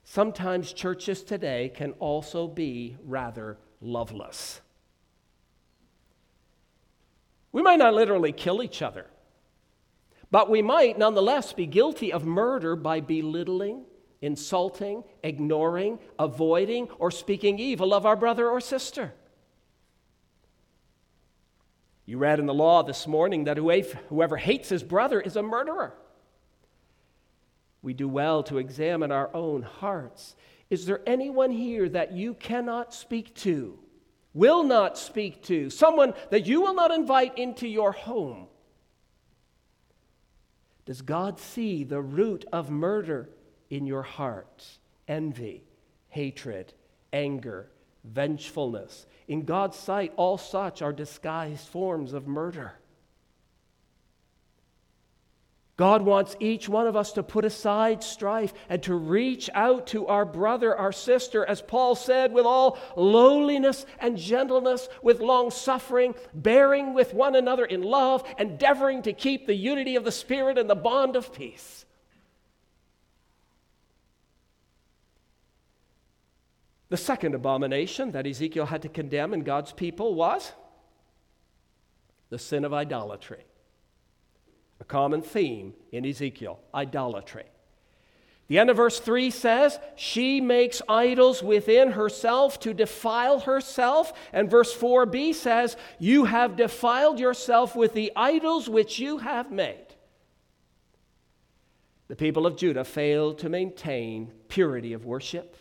sometimes 0.05 0.71
churches 0.71 1.23
today 1.23 1.69
can 1.75 1.91
also 1.99 2.47
be 2.47 2.95
rather 3.03 3.57
loveless. 3.81 4.61
We 7.51 7.61
might 7.61 7.79
not 7.79 7.93
literally 7.93 8.31
kill 8.31 8.63
each 8.63 8.81
other, 8.81 9.07
but 10.31 10.49
we 10.49 10.61
might 10.61 10.97
nonetheless 10.97 11.51
be 11.51 11.65
guilty 11.65 12.13
of 12.13 12.23
murder 12.25 12.77
by 12.77 13.01
belittling, 13.01 13.83
insulting, 14.21 15.03
ignoring, 15.23 15.99
avoiding, 16.17 16.89
or 16.99 17.11
speaking 17.11 17.59
evil 17.59 17.93
of 17.93 18.05
our 18.05 18.15
brother 18.15 18.49
or 18.49 18.59
sister. 18.59 19.13
You 22.05 22.17
read 22.17 22.39
in 22.39 22.45
the 22.45 22.53
law 22.53 22.83
this 22.83 23.05
morning 23.05 23.43
that 23.45 23.57
whoever 23.57 24.37
hates 24.37 24.69
his 24.69 24.83
brother 24.83 25.19
is 25.19 25.35
a 25.35 25.43
murderer 25.43 25.93
we 27.87 27.93
do 27.93 28.09
well 28.09 28.43
to 28.43 28.57
examine 28.57 29.13
our 29.13 29.33
own 29.33 29.61
hearts. 29.61 30.35
Is 30.69 30.85
there 30.85 30.99
anyone 31.05 31.51
here 31.51 31.87
that 31.87 32.11
you 32.11 32.33
cannot 32.33 32.93
speak 32.93 33.33
to, 33.35 33.79
will 34.33 34.63
not 34.63 34.97
speak 34.97 35.43
to, 35.43 35.69
someone 35.69 36.13
that 36.29 36.45
you 36.45 36.59
will 36.59 36.73
not 36.73 36.91
invite 36.91 37.37
into 37.37 37.65
your 37.65 37.93
home? 37.93 38.47
Does 40.85 41.01
God 41.01 41.39
see 41.39 41.85
the 41.85 42.01
root 42.01 42.43
of 42.51 42.69
murder 42.69 43.29
in 43.69 43.85
your 43.85 44.03
heart? 44.03 44.65
Envy, 45.07 45.63
hatred, 46.09 46.73
anger, 47.13 47.69
vengefulness. 48.03 49.05
In 49.27 49.43
God's 49.43 49.77
sight, 49.77 50.13
all 50.15 50.37
such 50.37 50.81
are 50.81 50.93
disguised 50.93 51.67
forms 51.67 52.13
of 52.13 52.27
murder. 52.27 52.73
God 55.77 56.01
wants 56.01 56.35
each 56.39 56.67
one 56.67 56.87
of 56.87 56.95
us 56.95 57.11
to 57.13 57.23
put 57.23 57.45
aside 57.45 58.03
strife 58.03 58.51
and 58.67 58.81
to 58.83 58.95
reach 58.95 59.47
out 59.53 59.85
to 59.87 60.07
our 60.07 60.25
brother, 60.25 60.75
our 60.75 60.91
sister, 60.91 61.45
as 61.45 61.61
Paul 61.61 61.93
said, 61.93 62.33
with 62.33 62.47
all 62.47 62.79
lowliness 62.95 63.85
and 63.99 64.17
gentleness, 64.17 64.89
with 65.03 65.19
long 65.19 65.51
suffering, 65.51 66.15
bearing 66.33 66.95
with 66.95 67.13
one 67.13 67.35
another 67.35 67.63
in 67.63 67.83
love, 67.83 68.23
endeavoring 68.39 69.03
to 69.03 69.13
keep 69.13 69.45
the 69.45 69.53
unity 69.55 69.95
of 69.95 70.03
the 70.03 70.11
Spirit 70.11 70.57
and 70.57 70.67
the 70.67 70.73
bond 70.73 71.15
of 71.15 71.31
peace. 71.31 71.85
The 76.89 76.97
second 76.97 77.35
abomination 77.35 78.11
that 78.11 78.25
Ezekiel 78.25 78.67
had 78.67 78.81
to 78.83 78.89
condemn 78.89 79.33
in 79.33 79.41
God's 79.41 79.73
people 79.73 80.15
was 80.15 80.53
the 82.29 82.39
sin 82.39 82.63
of 82.65 82.73
idolatry 82.73 83.43
a 84.79 84.83
common 84.83 85.21
theme 85.21 85.73
in 85.91 86.05
Ezekiel 86.05 86.59
idolatry. 86.73 87.45
The 88.47 88.59
end 88.59 88.69
of 88.69 88.77
verse 88.77 88.99
3 88.99 89.29
says, 89.29 89.77
She 89.95 90.39
makes 90.39 90.81
idols 90.87 91.43
within 91.43 91.91
herself 91.91 92.59
to 92.61 92.73
defile 92.73 93.41
herself. 93.41 94.13
And 94.31 94.49
verse 94.49 94.73
4b 94.75 95.35
says, 95.35 95.75
You 95.99 96.25
have 96.25 96.55
defiled 96.55 97.19
yourself 97.19 97.75
with 97.75 97.93
the 97.93 98.11
idols 98.15 98.69
which 98.69 98.99
you 98.99 99.17
have 99.17 99.51
made. 99.51 99.87
The 102.07 102.15
people 102.15 102.45
of 102.45 102.55
Judah 102.55 102.85
failed 102.85 103.39
to 103.39 103.49
maintain 103.49 104.31
purity 104.47 104.93
of 104.93 105.05
worship. 105.05 105.57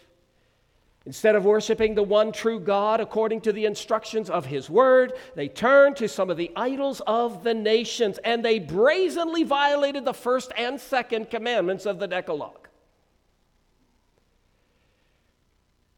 Instead 1.06 1.36
of 1.36 1.44
worshiping 1.44 1.94
the 1.94 2.02
one 2.02 2.32
true 2.32 2.58
God 2.58 3.00
according 3.00 3.40
to 3.42 3.52
the 3.52 3.64
instructions 3.64 4.28
of 4.28 4.46
His 4.46 4.68
Word, 4.68 5.12
they 5.36 5.46
turned 5.46 5.94
to 5.96 6.08
some 6.08 6.30
of 6.30 6.36
the 6.36 6.50
idols 6.56 7.00
of 7.06 7.44
the 7.44 7.54
nations 7.54 8.18
and 8.24 8.44
they 8.44 8.58
brazenly 8.58 9.44
violated 9.44 10.04
the 10.04 10.12
first 10.12 10.50
and 10.58 10.80
second 10.80 11.30
commandments 11.30 11.86
of 11.86 12.00
the 12.00 12.08
Decalogue. 12.08 12.68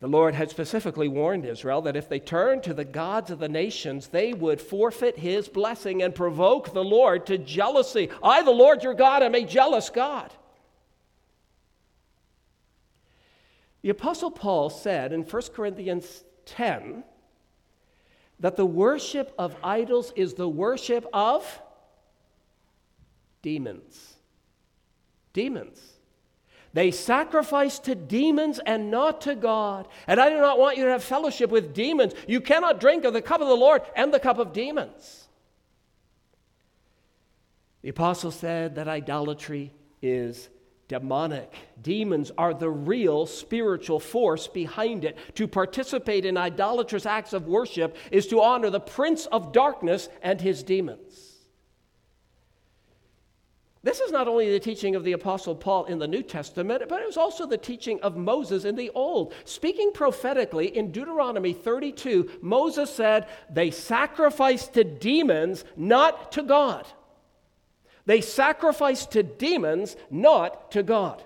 The 0.00 0.08
Lord 0.08 0.34
had 0.34 0.50
specifically 0.50 1.08
warned 1.08 1.46
Israel 1.46 1.80
that 1.82 1.96
if 1.96 2.08
they 2.08 2.20
turned 2.20 2.62
to 2.64 2.74
the 2.74 2.84
gods 2.84 3.30
of 3.30 3.38
the 3.38 3.48
nations, 3.48 4.08
they 4.08 4.34
would 4.34 4.60
forfeit 4.60 5.18
His 5.18 5.48
blessing 5.48 6.02
and 6.02 6.14
provoke 6.14 6.74
the 6.74 6.84
Lord 6.84 7.24
to 7.26 7.38
jealousy. 7.38 8.10
I, 8.22 8.42
the 8.42 8.50
Lord 8.50 8.84
your 8.84 8.94
God, 8.94 9.22
am 9.22 9.34
a 9.34 9.44
jealous 9.44 9.88
God. 9.88 10.32
The 13.82 13.90
Apostle 13.90 14.30
Paul 14.30 14.70
said 14.70 15.12
in 15.12 15.22
1 15.22 15.42
Corinthians 15.54 16.24
10 16.46 17.04
that 18.40 18.56
the 18.56 18.66
worship 18.66 19.32
of 19.38 19.56
idols 19.62 20.12
is 20.16 20.34
the 20.34 20.48
worship 20.48 21.06
of 21.12 21.60
demons. 23.42 24.14
Demons. 25.32 25.80
They 26.74 26.90
sacrifice 26.90 27.78
to 27.80 27.94
demons 27.94 28.60
and 28.64 28.90
not 28.90 29.22
to 29.22 29.34
God. 29.34 29.88
And 30.06 30.20
I 30.20 30.28
do 30.28 30.36
not 30.36 30.58
want 30.58 30.76
you 30.76 30.84
to 30.84 30.90
have 30.90 31.02
fellowship 31.02 31.50
with 31.50 31.72
demons. 31.72 32.12
You 32.26 32.40
cannot 32.40 32.80
drink 32.80 33.04
of 33.04 33.14
the 33.14 33.22
cup 33.22 33.40
of 33.40 33.48
the 33.48 33.54
Lord 33.54 33.82
and 33.96 34.12
the 34.12 34.20
cup 34.20 34.38
of 34.38 34.52
demons. 34.52 35.28
The 37.82 37.88
apostle 37.88 38.30
said 38.30 38.74
that 38.74 38.88
idolatry 38.88 39.72
is 40.02 40.48
demonic. 40.88 41.52
Demons 41.82 42.32
are 42.36 42.54
the 42.54 42.70
real 42.70 43.26
spiritual 43.26 44.00
force 44.00 44.48
behind 44.48 45.04
it. 45.04 45.16
To 45.36 45.46
participate 45.46 46.24
in 46.24 46.36
idolatrous 46.36 47.06
acts 47.06 47.34
of 47.34 47.46
worship 47.46 47.96
is 48.10 48.26
to 48.28 48.40
honor 48.40 48.70
the 48.70 48.80
prince 48.80 49.26
of 49.26 49.52
darkness 49.52 50.08
and 50.22 50.40
his 50.40 50.62
demons. 50.62 51.28
This 53.82 54.00
is 54.00 54.10
not 54.10 54.26
only 54.26 54.50
the 54.50 54.58
teaching 54.58 54.96
of 54.96 55.04
the 55.04 55.12
Apostle 55.12 55.54
Paul 55.54 55.84
in 55.84 55.98
the 55.98 56.08
New 56.08 56.22
Testament, 56.22 56.82
but 56.88 57.00
it 57.00 57.06
was 57.06 57.16
also 57.16 57.46
the 57.46 57.56
teaching 57.56 58.00
of 58.00 58.16
Moses 58.16 58.64
in 58.64 58.74
the 58.74 58.90
Old. 58.90 59.32
Speaking 59.44 59.92
prophetically 59.94 60.76
in 60.76 60.90
Deuteronomy 60.90 61.52
32, 61.52 62.28
Moses 62.42 62.92
said, 62.92 63.28
They 63.48 63.70
sacrificed 63.70 64.74
to 64.74 64.82
demons, 64.82 65.64
not 65.76 66.32
to 66.32 66.42
God. 66.42 66.86
They 68.08 68.22
sacrifice 68.22 69.04
to 69.08 69.22
demons, 69.22 69.94
not 70.10 70.70
to 70.70 70.82
God. 70.82 71.22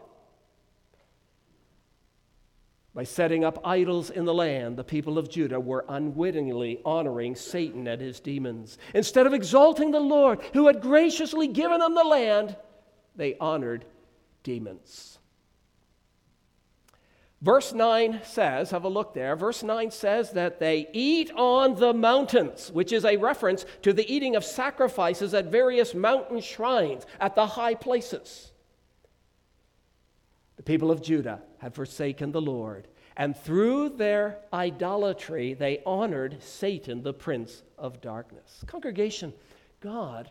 By 2.93 3.05
setting 3.05 3.45
up 3.45 3.61
idols 3.65 4.11
in 4.11 4.25
the 4.25 4.35
land, 4.35 4.77
the 4.77 4.83
people 4.83 5.17
of 5.17 5.31
Judah 5.31 5.61
were 5.61 5.85
unwittingly 5.89 6.81
honoring 6.85 7.37
Satan 7.37 7.87
and 7.87 8.03
his 8.03 8.19
demons. 8.19 8.79
Instead 8.95 9.29
of 9.29 9.33
exalting 9.33 9.93
the 9.93 10.01
Lord, 10.01 10.43
who 10.55 10.67
had 10.67 10.83
graciously 10.83 11.47
given 11.47 11.79
them 11.79 11.95
the 11.95 12.03
land, 12.03 12.57
they 13.15 13.37
honored 13.39 13.85
demons. 14.43 15.21
Verse 17.43 17.73
9 17.73 18.21
says, 18.23 18.71
have 18.71 18.85
a 18.85 18.89
look 18.89 19.15
there. 19.15 19.35
Verse 19.35 19.65
9 19.65 19.91
says 19.91 20.31
that 20.31 20.61
they 20.61 20.89
eat 20.93 21.33
on 21.35 21.75
the 21.75 21.93
mountains, 21.93 22.71
which 22.73 22.93
is 22.93 23.05
a 23.05 23.17
reference 23.17 23.67
to 23.83 23.93
the 23.93 24.09
eating 24.11 24.37
of 24.37 24.45
sacrifices 24.45 25.35
at 25.35 25.47
various 25.47 25.93
mountain 25.93 26.41
shrines, 26.41 27.05
at 27.19 27.35
the 27.35 27.47
high 27.47 27.75
places. 27.75 28.53
The 30.55 30.63
people 30.63 30.93
of 30.93 31.03
Judah 31.03 31.43
had 31.59 31.75
forsaken 31.75 32.31
the 32.31 32.41
Lord, 32.41 32.87
and 33.17 33.37
through 33.37 33.89
their 33.89 34.39
idolatry, 34.53 35.55
they 35.55 35.83
honored 35.85 36.41
Satan, 36.41 37.03
the 37.03 37.13
prince 37.13 37.65
of 37.77 38.01
darkness. 38.01 38.63
Congregation, 38.69 39.35
God 39.81 40.31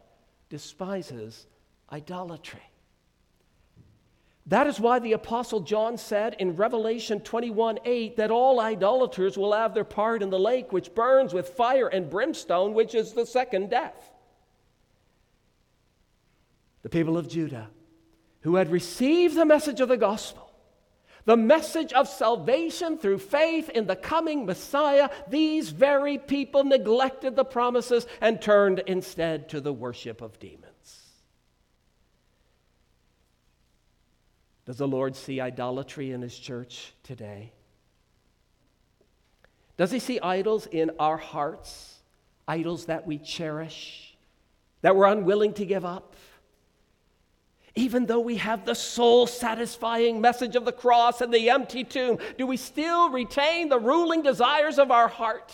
despises 0.49 1.45
idolatry. 1.91 2.61
That 4.47 4.67
is 4.67 4.79
why 4.79 4.99
the 4.99 5.13
Apostle 5.13 5.59
John 5.61 5.97
said 5.97 6.35
in 6.39 6.55
Revelation 6.55 7.19
21 7.19 7.79
8 7.85 8.17
that 8.17 8.31
all 8.31 8.59
idolaters 8.59 9.37
will 9.37 9.53
have 9.53 9.73
their 9.73 9.83
part 9.83 10.23
in 10.23 10.29
the 10.29 10.39
lake 10.39 10.71
which 10.71 10.95
burns 10.95 11.33
with 11.33 11.49
fire 11.49 11.87
and 11.87 12.09
brimstone, 12.09 12.73
which 12.73 12.95
is 12.95 13.13
the 13.13 13.25
second 13.25 13.69
death. 13.69 14.11
The 16.81 16.89
people 16.89 17.17
of 17.17 17.29
Judah, 17.29 17.69
who 18.41 18.55
had 18.55 18.71
received 18.71 19.35
the 19.35 19.45
message 19.45 19.79
of 19.79 19.89
the 19.89 19.97
gospel, 19.97 20.51
the 21.25 21.37
message 21.37 21.93
of 21.93 22.07
salvation 22.07 22.97
through 22.97 23.19
faith 23.19 23.69
in 23.69 23.85
the 23.85 23.95
coming 23.95 24.47
Messiah, 24.47 25.09
these 25.27 25.69
very 25.69 26.17
people 26.17 26.63
neglected 26.63 27.35
the 27.35 27.45
promises 27.45 28.07
and 28.19 28.41
turned 28.41 28.79
instead 28.87 29.49
to 29.49 29.61
the 29.61 29.71
worship 29.71 30.21
of 30.21 30.39
demons. 30.39 30.70
Does 34.65 34.77
the 34.77 34.87
Lord 34.87 35.15
see 35.15 35.41
idolatry 35.41 36.11
in 36.11 36.21
His 36.21 36.37
church 36.37 36.93
today? 37.03 37.51
Does 39.77 39.91
He 39.91 39.99
see 39.99 40.19
idols 40.19 40.67
in 40.67 40.91
our 40.99 41.17
hearts? 41.17 41.97
Idols 42.47 42.85
that 42.85 43.07
we 43.07 43.17
cherish, 43.17 44.15
that 44.81 44.95
we're 44.95 45.05
unwilling 45.05 45.53
to 45.53 45.65
give 45.65 45.85
up? 45.85 46.15
Even 47.75 48.05
though 48.05 48.19
we 48.19 48.35
have 48.35 48.65
the 48.65 48.75
soul 48.75 49.25
satisfying 49.25 50.19
message 50.19 50.55
of 50.57 50.65
the 50.65 50.73
cross 50.73 51.21
and 51.21 51.33
the 51.33 51.49
empty 51.49 51.83
tomb, 51.85 52.17
do 52.37 52.45
we 52.45 52.57
still 52.57 53.09
retain 53.09 53.69
the 53.69 53.79
ruling 53.79 54.21
desires 54.21 54.77
of 54.77 54.91
our 54.91 55.07
heart? 55.07 55.53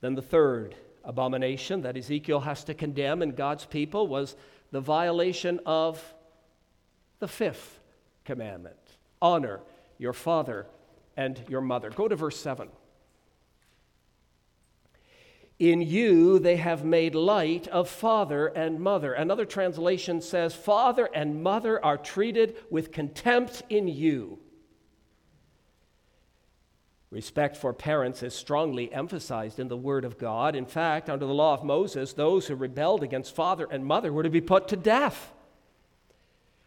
Then 0.00 0.14
the 0.14 0.22
third 0.22 0.74
abomination 1.04 1.82
that 1.82 1.96
Ezekiel 1.96 2.40
has 2.40 2.64
to 2.64 2.74
condemn 2.74 3.22
in 3.22 3.34
God's 3.34 3.64
people 3.64 4.06
was 4.06 4.36
the 4.70 4.80
violation 4.80 5.60
of 5.66 6.14
the 7.18 7.28
fifth 7.28 7.80
commandment 8.24 8.76
honor 9.20 9.60
your 9.98 10.12
father 10.12 10.66
and 11.16 11.40
your 11.48 11.60
mother. 11.60 11.90
Go 11.90 12.08
to 12.08 12.16
verse 12.16 12.38
7. 12.38 12.68
In 15.58 15.80
you 15.80 16.40
they 16.40 16.56
have 16.56 16.84
made 16.84 17.14
light 17.14 17.68
of 17.68 17.88
father 17.88 18.48
and 18.48 18.80
mother. 18.80 19.12
Another 19.12 19.44
translation 19.44 20.20
says, 20.20 20.54
Father 20.54 21.08
and 21.14 21.42
mother 21.42 21.82
are 21.84 21.96
treated 21.96 22.56
with 22.68 22.90
contempt 22.90 23.62
in 23.70 23.86
you. 23.86 24.40
Respect 27.12 27.58
for 27.58 27.74
parents 27.74 28.22
is 28.22 28.32
strongly 28.32 28.90
emphasized 28.90 29.60
in 29.60 29.68
the 29.68 29.76
Word 29.76 30.06
of 30.06 30.16
God. 30.16 30.56
In 30.56 30.64
fact, 30.64 31.10
under 31.10 31.26
the 31.26 31.34
law 31.34 31.52
of 31.52 31.62
Moses, 31.62 32.14
those 32.14 32.46
who 32.46 32.54
rebelled 32.54 33.02
against 33.02 33.34
father 33.34 33.68
and 33.70 33.84
mother 33.84 34.10
were 34.10 34.22
to 34.22 34.30
be 34.30 34.40
put 34.40 34.66
to 34.68 34.76
death. 34.76 35.30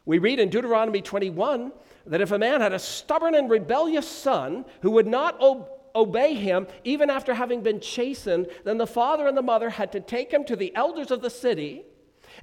We 0.06 0.19
read 0.19 0.39
in 0.39 0.50
Deuteronomy 0.50 1.02
21 1.02 1.72
that 2.06 2.22
if 2.22 2.32
a 2.32 2.38
man 2.38 2.62
had 2.62 2.74
a 2.74 2.80
stubborn 2.80 3.34
and 3.34 3.50
rebellious 3.50 4.08
son 4.08 4.65
who 4.84 4.91
would 4.91 5.08
not 5.08 5.41
ob- 5.41 5.67
obey 5.96 6.36
him, 6.36 6.67
even 6.84 7.10
after 7.10 7.34
having 7.34 7.63
been 7.63 7.80
chastened, 7.80 8.46
then 8.65 8.78
the 8.78 8.86
father 8.86 9.26
and 9.26 9.36
the 9.36 9.41
mother 9.41 9.72
had 9.72 9.91
to 9.93 10.00
take 10.00 10.32
him 10.32 10.43
to 10.43 10.56
the 10.56 10.76
elders 10.76 11.10
of 11.10 11.24
the 11.24 11.32
city. 11.32 11.86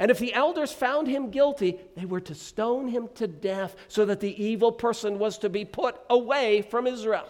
And 0.00 0.10
if 0.10 0.18
the 0.18 0.34
elders 0.34 0.72
found 0.72 1.06
him 1.06 1.30
guilty, 1.30 1.78
they 1.94 2.06
were 2.06 2.20
to 2.22 2.34
stone 2.34 2.88
him 2.88 3.10
to 3.14 3.28
death 3.28 3.76
so 3.86 4.04
that 4.06 4.18
the 4.18 4.44
evil 4.44 4.72
person 4.72 5.20
was 5.20 5.38
to 5.38 5.48
be 5.48 5.64
put 5.64 6.00
away 6.10 6.62
from 6.62 6.88
Israel. 6.88 7.28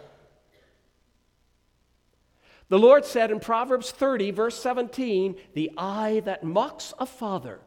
The 2.73 2.79
Lord 2.79 3.05
said 3.05 3.31
in 3.31 3.39
Proverbs 3.39 3.91
30, 3.91 4.31
verse 4.31 4.59
17, 4.59 5.37
The 5.53 5.73
eye 5.77 6.23
that 6.25 6.43
mocks 6.43 6.95
a 6.99 7.05
father 7.05 7.61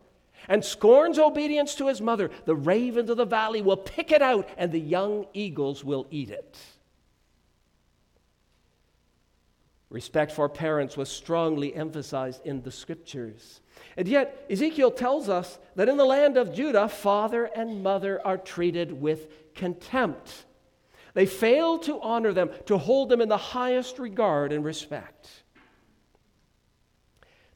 and 0.49 0.65
scorns 0.65 1.19
obedience 1.19 1.75
to 1.75 1.89
his 1.89 2.01
mother, 2.01 2.31
the 2.45 2.55
ravens 2.55 3.11
of 3.11 3.17
the 3.17 3.23
valley 3.23 3.61
will 3.61 3.77
pick 3.77 4.11
it 4.11 4.23
out, 4.23 4.49
and 4.57 4.71
the 4.71 4.79
young 4.79 5.27
eagles 5.31 5.83
will 5.83 6.07
eat 6.09 6.31
it. 6.31 6.57
Respect 9.91 10.31
for 10.31 10.49
parents 10.49 10.97
was 10.97 11.07
strongly 11.07 11.75
emphasized 11.75 12.43
in 12.43 12.63
the 12.63 12.71
scriptures. 12.71 13.61
And 13.97 14.07
yet, 14.07 14.47
Ezekiel 14.49 14.89
tells 14.89 15.29
us 15.29 15.59
that 15.75 15.87
in 15.87 15.97
the 15.97 16.03
land 16.05 16.35
of 16.35 16.51
Judah, 16.51 16.89
father 16.89 17.45
and 17.55 17.83
mother 17.83 18.25
are 18.25 18.39
treated 18.39 18.91
with 18.91 19.53
contempt. 19.53 20.45
They 21.15 21.25
failed 21.25 21.83
to 21.83 21.99
honor 22.01 22.33
them, 22.33 22.51
to 22.67 22.77
hold 22.77 23.09
them 23.09 23.21
in 23.21 23.29
the 23.29 23.37
highest 23.37 23.97
regard 23.99 24.51
and 24.51 24.63
respect. 24.63 25.29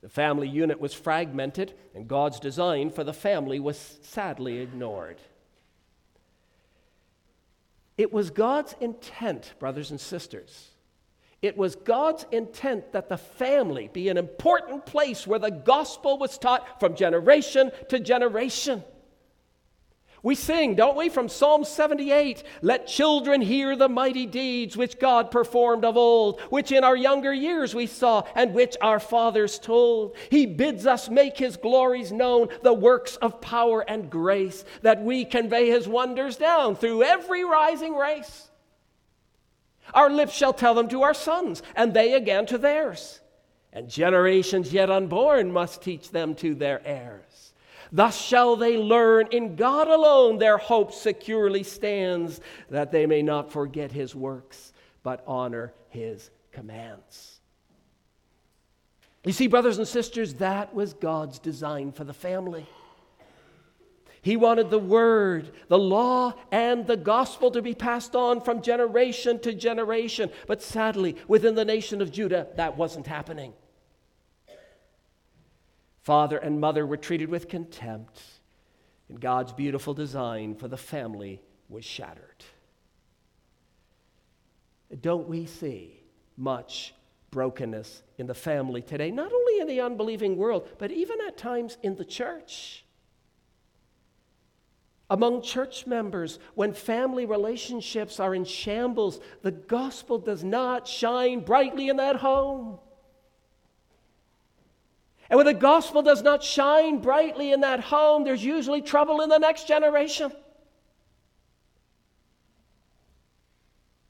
The 0.02 0.08
family 0.08 0.48
unit 0.48 0.80
was 0.80 0.93
fragmented, 0.93 1.74
and 1.93 2.08
God's 2.08 2.39
design 2.39 2.89
for 2.89 3.04
the 3.04 3.13
family 3.13 3.60
was 3.60 4.00
sadly 4.02 4.60
ignored. 4.60 5.19
It 7.98 8.13
was 8.13 8.30
God's 8.30 8.76
intent, 8.80 9.54
brothers 9.60 9.91
and 9.91 10.00
sisters. 10.00 10.69
It 11.41 11.58
was 11.58 11.76
God's 11.76 12.26
intent 12.32 12.93
that 12.93 13.10
the 13.10 13.17
family 13.17 13.89
be 13.91 14.08
an 14.08 14.17
important 14.17 14.86
place 14.86 15.28
where 15.28 15.39
the 15.39 15.52
gospel 15.52 16.17
was 16.17 16.38
taught 16.38 16.80
from 16.80 16.95
generation 16.95 17.72
to 17.89 18.00
generation. 18.00 18.86
We 20.21 20.36
sing, 20.36 20.75
don't 20.75 20.97
we, 20.97 21.08
from 21.08 21.29
Psalm 21.29 21.63
78 21.63 22.43
Let 22.62 22.88
children 22.88 23.41
hear 23.41 23.75
the 23.75 23.88
mighty 23.88 24.25
deeds 24.25 24.75
which 24.75 24.99
God 24.99 25.32
performed 25.32 25.86
of 25.86 25.95
old, 25.95 26.41
which 26.49 26.71
in 26.71 26.84
our 26.84 26.95
younger 26.95 27.34
years 27.34 27.73
we 27.73 27.88
saw, 27.88 28.23
and 28.36 28.53
which 28.53 28.75
our 28.82 28.99
fathers 28.99 29.60
told. 29.60 30.15
He 30.29 30.45
bids 30.45 30.86
us 30.86 31.10
make 31.10 31.38
his 31.38 31.55
glories 31.55 32.12
known, 32.12 32.49
the 32.63 32.73
works 32.73 33.15
of 33.17 33.39
power 33.39 33.82
and 33.88 34.10
grace, 34.10 34.65
that 34.82 35.01
we 35.01 35.23
convey 35.23 35.69
his 35.69 35.88
wonders 35.88 36.36
down 36.36 36.75
through 36.75 37.03
every 37.03 37.45
rising 37.45 37.95
race. 37.95 38.49
Our 39.93 40.10
lips 40.10 40.34
shall 40.34 40.53
tell 40.53 40.75
them 40.75 40.89
to 40.89 41.03
our 41.03 41.13
sons, 41.13 41.63
and 41.75 41.93
they 41.93 42.13
again 42.13 42.45
to 42.47 42.58
theirs. 42.58 43.21
And 43.71 43.89
generations 43.89 44.73
yet 44.73 44.89
unborn 44.89 45.51
must 45.51 45.82
teach 45.82 46.12
them 46.12 46.36
to 46.36 46.55
their 46.55 46.86
heirs. 46.86 47.29
Thus 47.91 48.19
shall 48.19 48.56
they 48.56 48.78
learn 48.78 49.28
in 49.32 49.56
God 49.56 49.88
alone 49.88 50.38
their 50.38 50.58
hope 50.58 50.93
securely 50.93 51.63
stands, 51.63 52.39
that 52.69 52.91
they 52.91 53.06
may 53.06 53.21
not 53.21 53.52
forget 53.52 53.91
his 53.91 54.13
works, 54.13 54.73
but 55.02 55.23
honor 55.25 55.73
his 55.89 56.30
commands. 56.52 57.39
You 59.25 59.34
see, 59.34 59.47
brothers 59.47 59.78
and 59.78 59.88
sisters, 59.88 60.36
that 60.36 60.73
was 60.73 60.93
God's 60.93 61.39
design 61.39 61.91
for 61.91 62.04
the 62.04 62.13
family. 62.13 62.65
He 64.21 64.38
wanted 64.38 64.69
the 64.69 64.80
word, 64.80 65.52
the 65.67 65.80
law, 65.80 66.34
and 66.52 66.86
the 66.86 66.97
gospel 66.97 67.52
to 67.52 67.62
be 67.62 67.73
passed 67.73 68.15
on 68.15 68.41
from 68.41 68.62
generation 68.62 69.39
to 69.39 69.54
generation. 69.54 70.30
But 70.45 70.62
sadly, 70.62 71.15
within 71.28 71.56
the 71.56 71.65
nation 71.65 72.02
of 72.02 72.12
Judah, 72.12 72.47
that 72.56 72.78
wasn't 72.78 73.08
happening. 73.08 73.54
Father 76.01 76.38
and 76.38 76.59
mother 76.59 76.85
were 76.85 76.97
treated 76.97 77.29
with 77.29 77.49
contempt, 77.49 78.21
and 79.09 79.19
God's 79.19 79.51
beautiful 79.51 79.93
design 79.93 80.55
for 80.55 80.67
the 80.67 80.77
family 80.77 81.41
was 81.67 81.85
shattered. 81.85 82.43
Don't 85.01 85.27
we 85.27 85.45
see 85.45 86.01
much 86.35 86.93
brokenness 87.31 88.01
in 88.17 88.25
the 88.25 88.33
family 88.33 88.81
today, 88.81 89.12
not 89.12 89.31
only 89.31 89.59
in 89.59 89.67
the 89.67 89.81
unbelieving 89.81 90.35
world, 90.35 90.67
but 90.79 90.91
even 90.91 91.19
at 91.27 91.38
times 91.38 91.77
in 91.83 91.95
the 91.95 92.05
church? 92.05 92.85
Among 95.12 95.41
church 95.41 95.88
members, 95.88 96.39
when 96.53 96.73
family 96.73 97.25
relationships 97.25 98.19
are 98.19 98.35
in 98.35 98.45
shambles, 98.45 99.19
the 99.41 99.51
gospel 99.51 100.19
does 100.19 100.43
not 100.43 100.88
shine 100.88 101.39
brightly 101.39 101.89
in 101.89 101.97
that 101.97 102.17
home. 102.17 102.79
And 105.30 105.38
when 105.38 105.46
the 105.46 105.54
gospel 105.54 106.02
does 106.02 106.24
not 106.24 106.44
shine 106.44 107.00
brightly 107.00 107.52
in 107.52 107.62
that 107.62 107.80
home, 107.82 108.24
there's 108.24 108.44
usually 108.44 108.82
trouble 108.82 109.22
in 109.22 109.30
the 109.30 109.38
next 109.38 109.68
generation. 109.68 110.32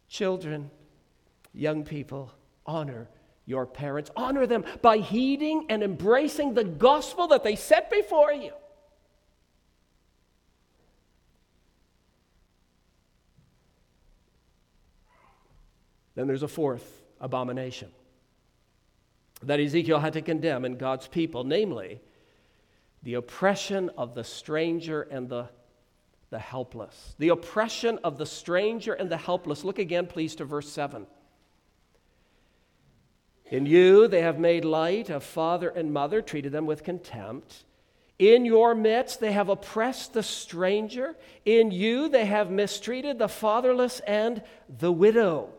Children, 0.07 0.71
young 1.53 1.83
people, 1.83 2.31
honor 2.65 3.09
your 3.45 3.65
parents. 3.65 4.09
Honor 4.15 4.45
them 4.45 4.63
by 4.81 4.99
heeding 4.99 5.65
and 5.69 5.83
embracing 5.83 6.53
the 6.53 6.63
gospel 6.63 7.27
that 7.27 7.43
they 7.43 7.55
set 7.55 7.91
before 7.91 8.31
you. 8.31 8.51
Then 16.15 16.27
there's 16.27 16.43
a 16.43 16.47
fourth 16.47 17.01
abomination 17.19 17.89
that 19.43 19.59
Ezekiel 19.59 19.99
had 19.99 20.13
to 20.13 20.21
condemn 20.21 20.65
in 20.65 20.77
God's 20.77 21.07
people, 21.07 21.43
namely 21.43 22.01
the 23.03 23.13
oppression 23.13 23.89
of 23.97 24.13
the 24.13 24.23
stranger 24.23 25.03
and 25.03 25.29
the, 25.29 25.47
the 26.29 26.39
helpless. 26.39 27.15
The 27.17 27.29
oppression 27.29 27.99
of 28.03 28.17
the 28.17 28.25
stranger 28.25 28.93
and 28.93 29.09
the 29.09 29.17
helpless. 29.17 29.63
Look 29.63 29.79
again, 29.79 30.07
please, 30.07 30.35
to 30.35 30.45
verse 30.45 30.69
7. 30.69 31.07
In 33.49 33.65
you 33.65 34.07
they 34.07 34.21
have 34.21 34.39
made 34.39 34.65
light 34.65 35.09
of 35.09 35.23
father 35.23 35.69
and 35.69 35.91
mother, 35.91 36.21
treated 36.21 36.51
them 36.51 36.65
with 36.65 36.83
contempt. 36.83 37.63
In 38.19 38.43
your 38.43 38.75
midst 38.75 39.21
they 39.21 39.31
have 39.31 39.49
oppressed 39.49 40.13
the 40.13 40.21
stranger. 40.21 41.15
In 41.45 41.71
you 41.71 42.09
they 42.09 42.25
have 42.25 42.51
mistreated 42.51 43.17
the 43.17 43.29
fatherless 43.29 44.01
and 44.01 44.43
the 44.67 44.91
widow. 44.91 45.49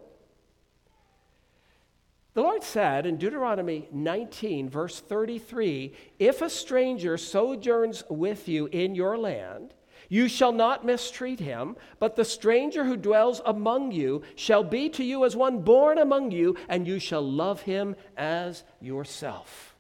The 2.33 2.43
Lord 2.43 2.63
said 2.63 3.07
in 3.07 3.17
Deuteronomy 3.17 3.89
19, 3.93 4.69
verse 4.69 5.01
33 5.01 5.93
If 6.19 6.43
a 6.43 6.51
stranger 6.51 7.17
sojourns 7.17 8.05
with 8.09 8.49
you 8.49 8.67
in 8.67 8.95
your 8.95 9.19
land, 9.19 9.75
you 10.09 10.29
shall 10.29 10.53
not 10.53 10.85
mistreat 10.85 11.41
him, 11.41 11.77
but 11.99 12.17
the 12.17 12.25
stranger 12.25 12.85
who 12.85 12.97
dwells 12.97 13.41
among 13.45 13.93
you 13.93 14.23
shall 14.35 14.65
be 14.65 14.89
to 14.91 15.05
you 15.05 15.25
as 15.25 15.37
one 15.37 15.63
born 15.63 15.99
among 15.99 16.31
you, 16.31 16.57
and 16.69 16.87
you 16.87 16.99
shall 16.99 17.23
love 17.23 17.63
him 17.63 17.97
as 18.17 18.65
yourself. 18.81 19.77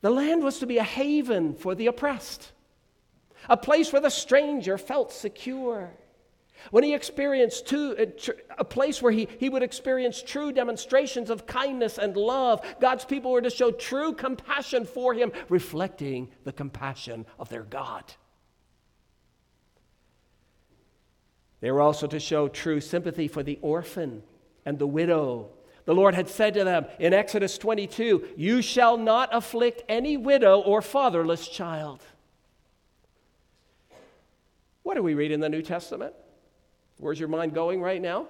The 0.00 0.10
land 0.10 0.42
was 0.42 0.58
to 0.60 0.66
be 0.66 0.78
a 0.78 0.82
haven 0.82 1.54
for 1.54 1.74
the 1.74 1.86
oppressed, 1.86 2.52
a 3.48 3.56
place 3.56 3.92
where 3.92 4.02
the 4.02 4.10
stranger 4.10 4.78
felt 4.78 5.12
secure. 5.12 5.90
When 6.70 6.84
he 6.84 6.94
experienced 6.94 7.66
two, 7.66 7.96
uh, 7.98 8.32
a 8.58 8.64
place 8.64 9.00
where 9.00 9.12
he, 9.12 9.28
he 9.38 9.48
would 9.48 9.62
experience 9.62 10.22
true 10.22 10.52
demonstrations 10.52 11.30
of 11.30 11.46
kindness 11.46 11.98
and 11.98 12.16
love, 12.16 12.64
God's 12.80 13.04
people 13.04 13.32
were 13.32 13.42
to 13.42 13.50
show 13.50 13.70
true 13.70 14.12
compassion 14.12 14.84
for 14.84 15.14
him, 15.14 15.32
reflecting 15.48 16.28
the 16.44 16.52
compassion 16.52 17.26
of 17.38 17.48
their 17.48 17.62
God. 17.62 18.04
They 21.60 21.70
were 21.70 21.80
also 21.80 22.06
to 22.06 22.20
show 22.20 22.48
true 22.48 22.80
sympathy 22.80 23.28
for 23.28 23.42
the 23.42 23.58
orphan 23.62 24.22
and 24.64 24.78
the 24.78 24.86
widow. 24.86 25.50
The 25.84 25.94
Lord 25.94 26.14
had 26.14 26.28
said 26.28 26.54
to 26.54 26.64
them 26.64 26.86
in 26.98 27.12
Exodus 27.12 27.58
22 27.58 28.28
You 28.36 28.62
shall 28.62 28.96
not 28.96 29.28
afflict 29.32 29.82
any 29.88 30.16
widow 30.16 30.60
or 30.60 30.82
fatherless 30.82 31.48
child. 31.48 32.02
What 34.82 34.94
do 34.94 35.02
we 35.02 35.14
read 35.14 35.32
in 35.32 35.40
the 35.40 35.48
New 35.48 35.62
Testament? 35.62 36.14
Where's 37.00 37.18
your 37.18 37.28
mind 37.28 37.54
going 37.54 37.80
right 37.80 38.00
now? 38.00 38.26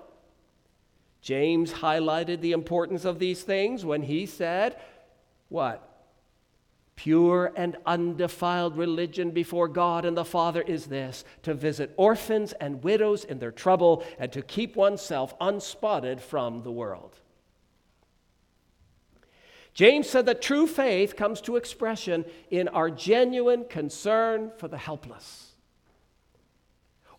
James 1.21 1.73
highlighted 1.73 2.41
the 2.41 2.53
importance 2.53 3.05
of 3.05 3.19
these 3.19 3.43
things 3.43 3.85
when 3.85 4.03
he 4.03 4.27
said, 4.27 4.77
What? 5.49 5.87
Pure 6.95 7.53
and 7.57 7.77
undefiled 7.85 8.77
religion 8.77 9.31
before 9.31 9.69
God 9.69 10.05
and 10.05 10.17
the 10.17 10.25
Father 10.25 10.63
is 10.63 10.87
this 10.87 11.25
to 11.43 11.53
visit 11.53 11.93
orphans 11.97 12.53
and 12.61 12.85
widows 12.85 13.25
in 13.25 13.39
their 13.39 13.51
trouble 13.51 14.05
and 14.19 14.31
to 14.33 14.43
keep 14.43 14.77
oneself 14.77 15.35
unspotted 15.41 16.21
from 16.21 16.63
the 16.63 16.71
world. 16.71 17.19
James 19.75 20.09
said 20.09 20.27
that 20.27 20.43
true 20.43 20.67
faith 20.67 21.17
comes 21.17 21.41
to 21.41 21.57
expression 21.57 22.25
in 22.51 22.69
our 22.69 22.91
genuine 22.91 23.65
concern 23.65 24.53
for 24.59 24.69
the 24.69 24.79
helpless. 24.79 25.50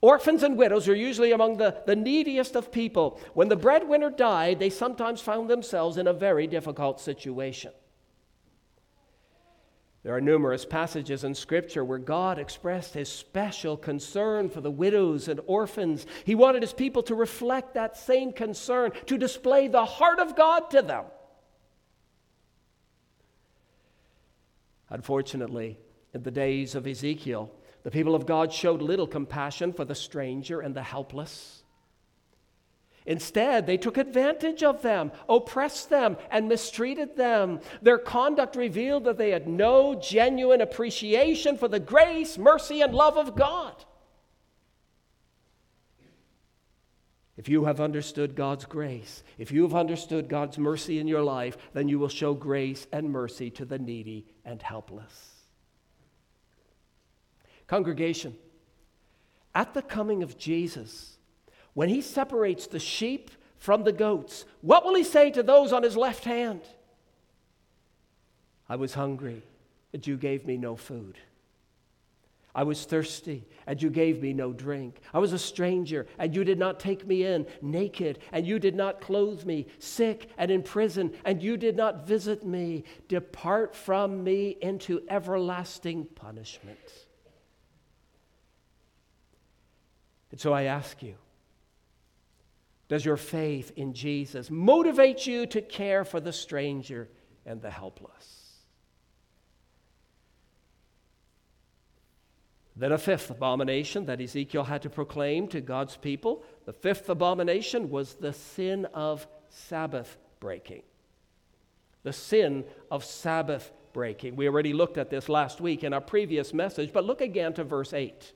Orphans 0.02 0.42
and 0.42 0.58
widows 0.58 0.90
are 0.90 0.96
usually 0.96 1.32
among 1.32 1.58
the, 1.58 1.84
the 1.86 1.96
neediest 1.96 2.56
of 2.56 2.72
people. 2.72 3.20
When 3.36 3.50
the 3.50 3.56
breadwinner 3.56 4.10
died, 4.10 4.58
they 4.58 4.72
sometimes 4.72 5.22
found 5.22 5.48
themselves 5.48 5.98
in 5.98 6.08
a 6.08 6.14
very 6.14 6.48
difficult 6.48 7.00
situation. 7.00 7.72
There 10.04 10.16
are 10.16 10.22
numerous 10.22 10.66
passages 10.66 11.24
in 11.24 11.36
Scripture 11.36 11.86
where 11.86 12.00
God 12.00 12.40
expressed 12.40 12.96
his 12.96 13.12
special 13.12 13.78
concern 13.78 14.50
for 14.50 14.60
the 14.60 14.72
widows 14.72 15.28
and 15.28 15.40
orphans. 15.46 16.08
He 16.26 16.34
wanted 16.34 16.64
his 16.64 16.74
people 16.74 17.04
to 17.04 17.14
reflect 17.14 17.76
that 17.76 17.96
same 17.96 18.34
concern, 18.34 18.94
to 19.06 19.20
display 19.20 19.68
the 19.68 19.86
heart 19.86 20.20
of 20.20 20.36
God 20.36 20.72
to 20.72 20.82
them. 20.82 21.06
Unfortunately, 24.90 25.78
in 26.16 26.24
the 26.24 26.32
days 26.32 26.74
of 26.74 26.88
Ezekiel, 26.88 27.52
the 27.84 27.92
people 27.92 28.16
of 28.16 28.26
God 28.26 28.54
showed 28.54 28.82
little 28.82 29.08
compassion 29.08 29.74
for 29.74 29.86
the 29.86 29.96
stranger 29.96 30.62
and 30.62 30.76
the 30.76 30.84
helpless. 30.84 31.64
Instead, 33.06 33.66
they 33.66 33.78
took 33.78 33.98
advantage 33.98 34.62
of 34.62 34.84
them, 34.84 35.12
oppressed 35.28 35.90
them, 35.90 36.18
and 36.30 36.48
mistreated 36.48 37.16
them. 37.18 37.60
Their 37.82 37.98
conduct 37.98 38.56
revealed 38.56 39.06
that 39.06 39.18
they 39.18 39.32
had 39.32 39.48
no 39.48 39.96
genuine 39.96 40.62
appreciation 40.62 41.58
for 41.58 41.68
the 41.68 41.80
grace, 41.80 42.38
mercy, 42.38 42.82
and 42.82 42.94
love 42.94 43.18
of 43.18 43.36
God. 43.36 43.74
If 47.38 47.50
you 47.50 47.66
have 47.66 47.82
understood 47.82 48.36
God's 48.36 48.66
grace, 48.66 49.24
if 49.40 49.52
you 49.52 49.64
have 49.64 49.74
understood 49.74 50.30
God's 50.30 50.60
mercy 50.60 51.00
in 51.00 51.08
your 51.08 51.24
life, 51.24 51.58
then 51.74 51.88
you 51.88 51.98
will 51.98 52.08
show 52.08 52.36
grace 52.36 52.86
and 52.92 53.10
mercy 53.10 53.50
to 53.52 53.66
the 53.66 53.80
needy 53.80 54.28
and 54.46 54.62
helpless. 54.62 55.31
Congregation, 57.72 58.36
at 59.56 59.74
the 59.74 59.82
coming 59.82 60.24
of 60.24 60.38
Jesus, 60.38 61.18
when 61.74 61.88
he 61.88 62.02
separates 62.02 62.68
the 62.68 62.80
sheep 62.80 63.32
from 63.56 63.86
the 63.86 63.94
goats, 63.94 64.44
what 64.60 64.84
will 64.84 64.94
he 64.94 65.06
say 65.06 65.32
to 65.32 65.42
those 65.42 65.72
on 65.72 65.82
his 65.82 65.96
left 65.96 66.26
hand? 66.26 66.60
I 68.68 68.76
was 68.76 68.96
hungry, 68.96 69.42
and 69.94 70.06
you 70.06 70.18
gave 70.18 70.46
me 70.46 70.58
no 70.58 70.76
food. 70.76 71.18
I 72.54 72.64
was 72.64 72.84
thirsty, 72.84 73.48
and 73.66 73.82
you 73.82 73.90
gave 73.90 74.22
me 74.22 74.34
no 74.34 74.52
drink. 74.52 75.00
I 75.14 75.20
was 75.20 75.32
a 75.32 75.40
stranger, 75.40 76.08
and 76.20 76.36
you 76.36 76.44
did 76.44 76.60
not 76.60 76.78
take 76.78 77.08
me 77.08 77.24
in, 77.24 77.48
naked, 77.62 78.20
and 78.34 78.46
you 78.46 78.60
did 78.60 78.76
not 78.76 79.00
clothe 79.00 79.46
me, 79.46 79.68
sick 79.80 80.30
and 80.38 80.52
in 80.52 80.62
prison, 80.62 81.14
and 81.24 81.42
you 81.42 81.56
did 81.56 81.78
not 81.78 82.06
visit 82.06 82.46
me. 82.46 82.84
Depart 83.08 83.78
from 83.78 84.26
me 84.26 84.58
into 84.62 85.04
everlasting 85.08 86.04
punishment. 86.16 87.08
And 90.32 90.40
so 90.40 90.54
I 90.54 90.64
ask 90.64 91.04
you 91.04 91.16
Does 92.88 93.06
your 93.06 93.18
faith 93.18 93.72
in 93.76 93.94
Jesus 93.94 94.50
motivate 94.50 95.28
you 95.28 95.46
to 95.48 95.62
care 95.62 96.04
for 96.04 96.20
the 96.20 96.34
stranger 96.34 97.10
and 97.46 97.62
the 97.62 97.70
helpless? 97.70 98.42
Then, 102.76 102.94
a 102.94 102.98
fifth 102.98 103.30
abomination 103.30 104.06
that 104.06 104.22
Ezekiel 104.22 104.64
had 104.64 104.82
to 104.84 104.90
proclaim 104.90 105.48
to 105.50 105.60
God's 105.60 105.98
people. 105.98 106.44
The 106.66 106.74
fifth 106.74 107.10
abomination 107.10 107.90
was 107.90 108.16
the 108.16 108.32
sin 108.34 108.86
of 108.94 109.28
Sabbath 109.50 110.18
breaking. 110.40 110.84
The 112.04 112.14
sin 112.14 112.64
of 112.90 113.04
Sabbath 113.04 113.72
breaking. 113.94 114.38
We 114.38 114.48
already 114.48 114.72
looked 114.72 114.98
at 114.98 115.10
this 115.10 115.28
last 115.28 115.60
week 115.60 115.84
in 115.84 115.94
our 115.94 116.02
previous 116.02 116.54
message, 116.54 116.94
but 116.94 117.04
look 117.04 117.20
again 117.20 117.54
to 117.54 117.66
verse 117.66 117.94
8. 117.94 118.34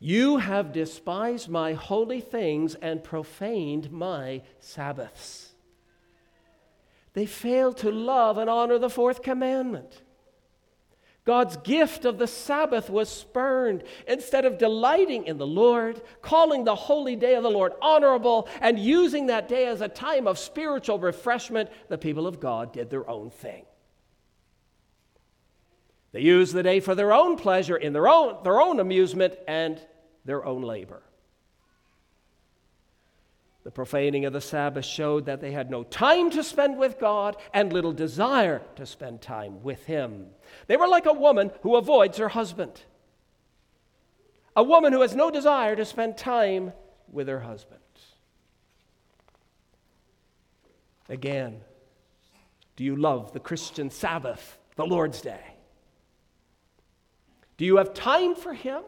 You 0.00 0.38
have 0.38 0.72
despised 0.72 1.50
my 1.50 1.74
holy 1.74 2.22
things 2.22 2.74
and 2.74 3.04
profaned 3.04 3.92
my 3.92 4.40
Sabbaths. 4.58 5.52
They 7.12 7.26
failed 7.26 7.76
to 7.78 7.90
love 7.90 8.38
and 8.38 8.48
honor 8.48 8.78
the 8.78 8.88
fourth 8.88 9.22
commandment. 9.22 10.00
God's 11.26 11.58
gift 11.58 12.06
of 12.06 12.18
the 12.18 12.26
Sabbath 12.26 12.88
was 12.88 13.10
spurned. 13.10 13.84
Instead 14.08 14.46
of 14.46 14.56
delighting 14.56 15.26
in 15.26 15.36
the 15.36 15.46
Lord, 15.46 16.00
calling 16.22 16.64
the 16.64 16.74
holy 16.74 17.14
day 17.14 17.34
of 17.34 17.42
the 17.42 17.50
Lord 17.50 17.72
honorable, 17.82 18.48
and 18.62 18.78
using 18.78 19.26
that 19.26 19.48
day 19.48 19.66
as 19.66 19.82
a 19.82 19.88
time 19.88 20.26
of 20.26 20.38
spiritual 20.38 20.98
refreshment, 20.98 21.68
the 21.88 21.98
people 21.98 22.26
of 22.26 22.40
God 22.40 22.72
did 22.72 22.88
their 22.88 23.08
own 23.08 23.28
thing. 23.30 23.64
They 26.12 26.20
used 26.20 26.54
the 26.54 26.62
day 26.62 26.80
for 26.80 26.94
their 26.94 27.12
own 27.12 27.36
pleasure, 27.36 27.76
in 27.76 27.92
their 27.92 28.08
own, 28.08 28.42
their 28.42 28.60
own 28.60 28.80
amusement, 28.80 29.34
and 29.46 29.80
their 30.24 30.44
own 30.44 30.62
labor. 30.62 31.02
The 33.62 33.70
profaning 33.70 34.24
of 34.24 34.32
the 34.32 34.40
Sabbath 34.40 34.86
showed 34.86 35.26
that 35.26 35.40
they 35.40 35.52
had 35.52 35.70
no 35.70 35.84
time 35.84 36.30
to 36.30 36.42
spend 36.42 36.78
with 36.78 36.98
God 36.98 37.36
and 37.52 37.72
little 37.72 37.92
desire 37.92 38.62
to 38.76 38.86
spend 38.86 39.20
time 39.20 39.62
with 39.62 39.84
Him. 39.84 40.26
They 40.66 40.76
were 40.76 40.88
like 40.88 41.06
a 41.06 41.12
woman 41.12 41.50
who 41.62 41.76
avoids 41.76 42.18
her 42.18 42.30
husband, 42.30 42.82
a 44.56 44.62
woman 44.62 44.92
who 44.92 45.02
has 45.02 45.14
no 45.14 45.30
desire 45.30 45.76
to 45.76 45.84
spend 45.84 46.16
time 46.16 46.72
with 47.12 47.28
her 47.28 47.40
husband. 47.40 47.80
Again, 51.08 51.60
do 52.76 52.84
you 52.84 52.96
love 52.96 53.32
the 53.32 53.40
Christian 53.40 53.90
Sabbath, 53.90 54.58
the 54.76 54.86
Lord's 54.86 55.20
Day? 55.20 55.59
Do 57.60 57.66
you 57.66 57.76
have 57.76 57.92
time 57.92 58.36
for 58.36 58.54
Him? 58.54 58.80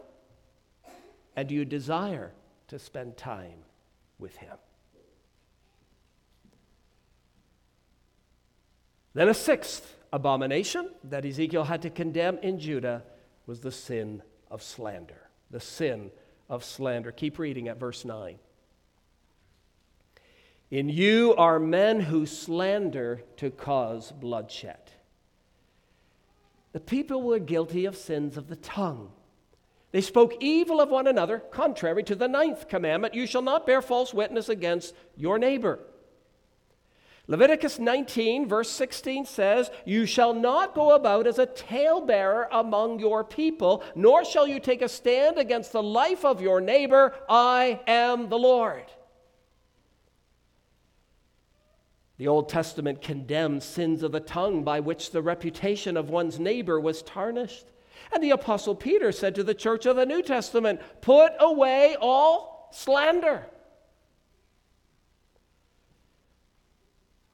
And 1.36 1.46
do 1.46 1.54
you 1.54 1.66
desire 1.66 2.32
to 2.68 2.78
spend 2.78 3.18
time 3.18 3.66
with 4.18 4.34
Him? 4.38 4.56
Then 9.12 9.28
a 9.28 9.34
sixth 9.34 9.94
abomination 10.10 10.88
that 11.04 11.26
Ezekiel 11.26 11.64
had 11.64 11.82
to 11.82 11.90
condemn 11.90 12.38
in 12.38 12.58
Judah 12.58 13.02
was 13.46 13.60
the 13.60 13.70
sin 13.70 14.22
of 14.50 14.62
slander. 14.62 15.28
The 15.50 15.60
sin 15.60 16.10
of 16.48 16.64
slander. 16.64 17.12
Keep 17.12 17.38
reading 17.38 17.68
at 17.68 17.78
verse 17.78 18.06
9. 18.06 18.38
In 20.70 20.88
you 20.88 21.34
are 21.36 21.58
men 21.58 22.00
who 22.00 22.24
slander 22.24 23.22
to 23.36 23.50
cause 23.50 24.12
bloodshed. 24.12 24.81
The 26.72 26.80
people 26.80 27.22
were 27.22 27.38
guilty 27.38 27.84
of 27.84 27.96
sins 27.96 28.36
of 28.36 28.48
the 28.48 28.56
tongue. 28.56 29.12
They 29.92 30.00
spoke 30.00 30.34
evil 30.40 30.80
of 30.80 30.88
one 30.88 31.06
another, 31.06 31.38
contrary 31.38 32.02
to 32.04 32.14
the 32.14 32.28
ninth 32.28 32.66
commandment 32.68 33.14
you 33.14 33.26
shall 33.26 33.42
not 33.42 33.66
bear 33.66 33.82
false 33.82 34.14
witness 34.14 34.48
against 34.48 34.94
your 35.16 35.38
neighbor. 35.38 35.80
Leviticus 37.28 37.78
19, 37.78 38.48
verse 38.48 38.70
16 38.70 39.26
says, 39.26 39.70
You 39.84 40.06
shall 40.06 40.34
not 40.34 40.74
go 40.74 40.94
about 40.94 41.26
as 41.26 41.38
a 41.38 41.46
talebearer 41.46 42.48
among 42.50 42.98
your 42.98 43.22
people, 43.22 43.84
nor 43.94 44.24
shall 44.24 44.46
you 44.46 44.58
take 44.58 44.82
a 44.82 44.88
stand 44.88 45.38
against 45.38 45.72
the 45.72 45.82
life 45.82 46.24
of 46.24 46.40
your 46.40 46.60
neighbor. 46.60 47.14
I 47.28 47.80
am 47.86 48.28
the 48.28 48.38
Lord. 48.38 48.84
The 52.18 52.28
Old 52.28 52.48
Testament 52.48 53.00
condemns 53.00 53.64
sins 53.64 54.02
of 54.02 54.12
the 54.12 54.20
tongue 54.20 54.64
by 54.64 54.80
which 54.80 55.10
the 55.10 55.22
reputation 55.22 55.96
of 55.96 56.10
one's 56.10 56.38
neighbor 56.38 56.78
was 56.78 57.02
tarnished. 57.02 57.66
And 58.12 58.22
the 58.22 58.30
Apostle 58.30 58.74
Peter 58.74 59.12
said 59.12 59.34
to 59.36 59.44
the 59.44 59.54
church 59.54 59.86
of 59.86 59.96
the 59.96 60.06
New 60.06 60.22
Testament, 60.22 60.80
Put 61.00 61.32
away 61.40 61.96
all 62.00 62.70
slander. 62.72 63.46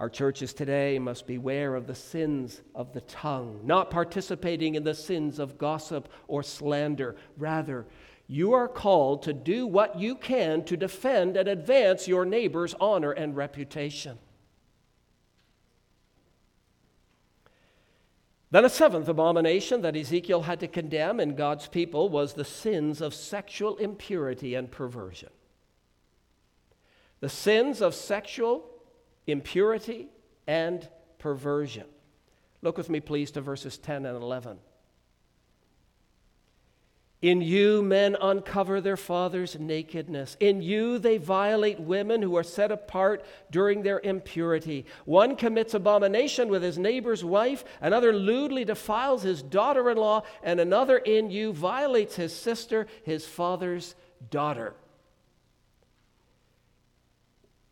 Our 0.01 0.09
churches 0.09 0.53
today 0.53 1.01
must 1.01 1.27
beware 1.27 1.75
of 1.75 1.89
the 1.89 1.95
sins 1.95 2.63
of 2.73 2.93
the 2.93 3.01
tongue, 3.01 3.61
not 3.65 3.91
participating 3.91 4.77
in 4.77 4.85
the 4.85 4.95
sins 4.95 5.41
of 5.41 5.59
gossip 5.59 6.09
or 6.29 6.45
slander. 6.45 7.17
Rather, 7.37 7.85
you 8.29 8.53
are 8.53 8.69
called 8.69 9.25
to 9.25 9.33
do 9.33 9.67
what 9.67 9.99
you 9.99 10.15
can 10.15 10.63
to 10.67 10.77
defend 10.77 11.37
and 11.37 11.49
advance 11.49 12.07
your 12.07 12.25
neighbor's 12.25 12.75
honor 12.81 13.11
and 13.11 13.35
reputation. 13.35 14.19
Then, 18.51 18.65
a 18.65 18.71
seventh 18.71 19.09
abomination 19.09 19.83
that 19.83 19.97
Ezekiel 19.97 20.43
had 20.43 20.61
to 20.61 20.69
condemn 20.69 21.21
in 21.21 21.35
God's 21.35 21.69
people 21.69 22.09
was 22.09 22.33
the 22.33 22.45
sins 22.45 23.03
of 23.03 23.13
sexual 23.13 23.77
impurity 23.77 24.55
and 24.55 24.71
perversion. 24.71 25.29
The 27.21 27.29
sins 27.29 27.83
of 27.83 27.95
sexual 27.95 28.65
impurity 29.27 30.09
and 30.47 30.89
perversion. 31.19 31.85
Look 32.63 32.79
with 32.79 32.89
me, 32.89 33.01
please, 33.01 33.31
to 33.33 33.41
verses 33.41 33.77
10 33.77 34.07
and 34.07 34.17
11. 34.17 34.59
In 37.21 37.41
you, 37.41 37.83
men 37.83 38.17
uncover 38.21 38.81
their 38.81 38.97
father's 38.97 39.59
nakedness. 39.59 40.37
In 40.39 40.63
you, 40.63 41.01
they 41.01 41.19
violate 41.19 41.81
women 41.81 42.23
who 42.23 42.37
are 42.37 42.45
set 42.45 42.71
apart 42.71 43.25
during 43.51 43.83
their 43.83 43.99
impurity. 43.99 44.87
One 45.05 45.35
commits 45.35 45.75
abomination 45.75 46.49
with 46.49 46.63
his 46.63 46.79
neighbor's 46.79 47.25
wife, 47.25 47.65
another 47.81 48.13
lewdly 48.13 48.65
defiles 48.65 49.25
his 49.25 49.43
daughter 49.43 49.91
in 49.91 49.97
law, 49.97 50.23
and 50.45 50.61
another 50.61 50.97
in 50.97 51.31
you 51.31 51.53
violates 51.53 52.15
his 52.15 52.35
sister, 52.35 52.87
his 53.03 53.27
father's 53.27 53.97
daughter. 54.31 54.75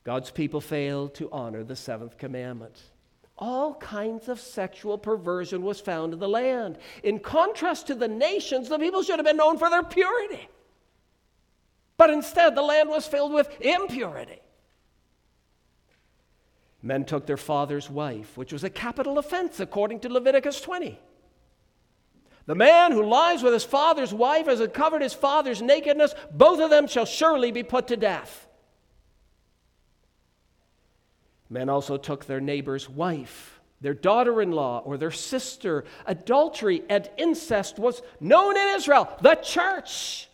God's 0.03 0.33
people 0.33 0.61
fail 0.61 1.09
to 1.11 1.31
honor 1.31 1.63
the 1.63 1.77
seventh 1.77 2.19
commandment 2.19 2.83
all 3.39 3.75
kinds 3.75 4.29
of 4.29 4.41
sexual 4.41 4.97
perversion 4.97 5.63
was 5.63 5.81
found 5.81 6.15
in 6.15 6.19
the 6.19 6.29
land. 6.29 6.79
In 7.03 7.19
contrast 7.19 7.87
to 7.89 7.95
the 7.95 8.09
nations, 8.09 8.69
the 8.69 8.79
people 8.79 9.03
should 9.03 9.19
have 9.19 9.27
been 9.27 9.37
known 9.37 9.59
for 9.59 9.69
their 9.69 9.83
purity. 9.83 10.49
But 11.99 12.11
instead, 12.11 12.55
the 12.55 12.63
land 12.63 12.89
was 12.89 13.07
filled 13.07 13.33
with 13.33 13.49
impurity. 13.61 14.41
Men 16.83 17.05
took 17.05 17.27
their 17.27 17.37
father's 17.37 17.91
wife, 17.91 18.37
which 18.37 18.53
was 18.53 18.65
a 18.65 18.71
capital 18.71 19.19
offense 19.19 19.61
according 19.61 20.01
to 20.01 20.09
Leviticus 20.09 20.61
20. 20.61 20.99
The 22.47 22.55
man 22.55 22.93
who 22.93 23.05
lies 23.05 23.43
with 23.43 23.53
his 23.53 23.65
father's 23.65 24.15
wife 24.15 24.47
has 24.47 24.61
uncovered 24.61 25.03
his 25.03 25.13
father's 25.13 25.61
nakedness, 25.61 26.15
both 26.33 26.61
of 26.61 26.71
them 26.71 26.87
shall 26.87 27.05
surely 27.05 27.51
be 27.51 27.65
put 27.65 27.89
to 27.89 27.97
death. 27.97 28.47
Men 31.49 31.69
also 31.69 31.97
took 31.97 32.25
their 32.25 32.41
neighbor's 32.41 32.89
wife, 32.89 33.61
their 33.81 33.95
daughter 33.95 34.43
in 34.43 34.53
law, 34.53 34.83
or 34.85 34.97
their 34.97 35.11
sister. 35.11 35.85
Adultery 36.07 36.83
and 36.89 37.09
incest 37.17 37.79
was 37.79 38.03
known 38.21 38.57
in 38.57 38.69
Israel, 38.75 39.09
the 39.21 39.37
church. 39.37 40.29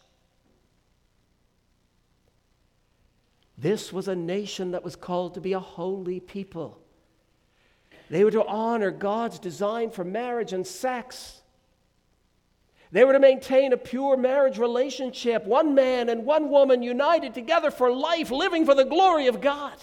This 3.59 3.93
was 3.93 4.09
a 4.09 4.17
nation 4.17 4.73
that 4.73 4.83
was 4.83 4.97
called 4.97 5.35
to 5.35 5.41
be 5.41 5.53
a 5.53 5.61
holy 5.61 6.19
people. 6.19 6.79
They 8.11 8.25
were 8.25 8.31
to 8.33 8.45
honor 8.45 8.91
God's 8.91 9.39
design 9.39 9.91
for 9.91 10.05
marriage 10.05 10.53
and 10.53 10.67
sex. 10.67 11.41
They 12.91 13.05
were 13.05 13.13
to 13.13 13.21
maintain 13.21 13.73
a 13.73 13.77
pure 13.77 14.17
marriage 14.17 14.59
relationship, 14.59 15.47
one 15.47 15.75
man 15.75 16.09
and 16.09 16.27
one 16.27 16.51
woman 16.51 16.83
united 16.83 17.33
together 17.33 17.71
for 17.71 17.91
life, 17.91 18.31
living 18.31 18.67
for 18.67 18.75
the 18.75 18.85
glory 18.85 19.29
of 19.29 19.41
God. 19.41 19.77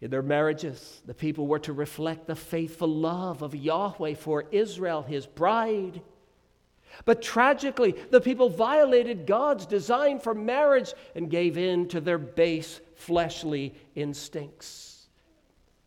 In 0.00 0.10
their 0.10 0.22
marriages, 0.22 1.02
the 1.06 1.14
people 1.14 1.46
were 1.46 1.58
to 1.60 1.72
reflect 1.72 2.26
the 2.26 2.36
faithful 2.36 2.88
love 2.88 3.42
of 3.42 3.54
Yahweh 3.54 4.14
for 4.14 4.44
Israel, 4.52 5.02
his 5.02 5.26
bride. 5.26 6.00
But 7.04 7.20
tragically, 7.20 7.94
the 8.10 8.20
people 8.20 8.48
violated 8.48 9.26
God's 9.26 9.66
design 9.66 10.20
for 10.20 10.34
marriage 10.34 10.94
and 11.14 11.30
gave 11.30 11.58
in 11.58 11.88
to 11.88 12.00
their 12.00 12.18
base 12.18 12.80
fleshly 12.94 13.74
instincts. 13.94 15.08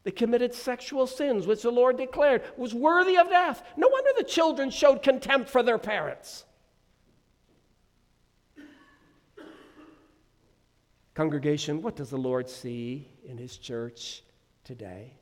They 0.04 0.12
committed 0.12 0.54
sexual 0.54 1.08
sins, 1.08 1.47
which 1.47 1.62
the 1.62 1.71
Lord 1.71 1.97
declared 1.97 2.43
was 2.58 2.74
worthy 2.74 3.17
of 3.17 3.30
death. 3.30 3.63
No 3.78 3.88
wonder 3.88 4.10
the 4.17 4.24
children 4.24 4.71
showed 4.71 5.04
contempt 5.04 5.50
for 5.50 5.63
their 5.63 5.78
parents. 5.78 6.45
Congregation, 11.13 11.82
what 11.82 11.95
does 11.95 12.10
the 12.10 12.17
Lord 12.17 12.50
see 12.50 13.08
in 13.26 13.38
his 13.38 13.58
church 13.58 14.24
today? 14.63 15.13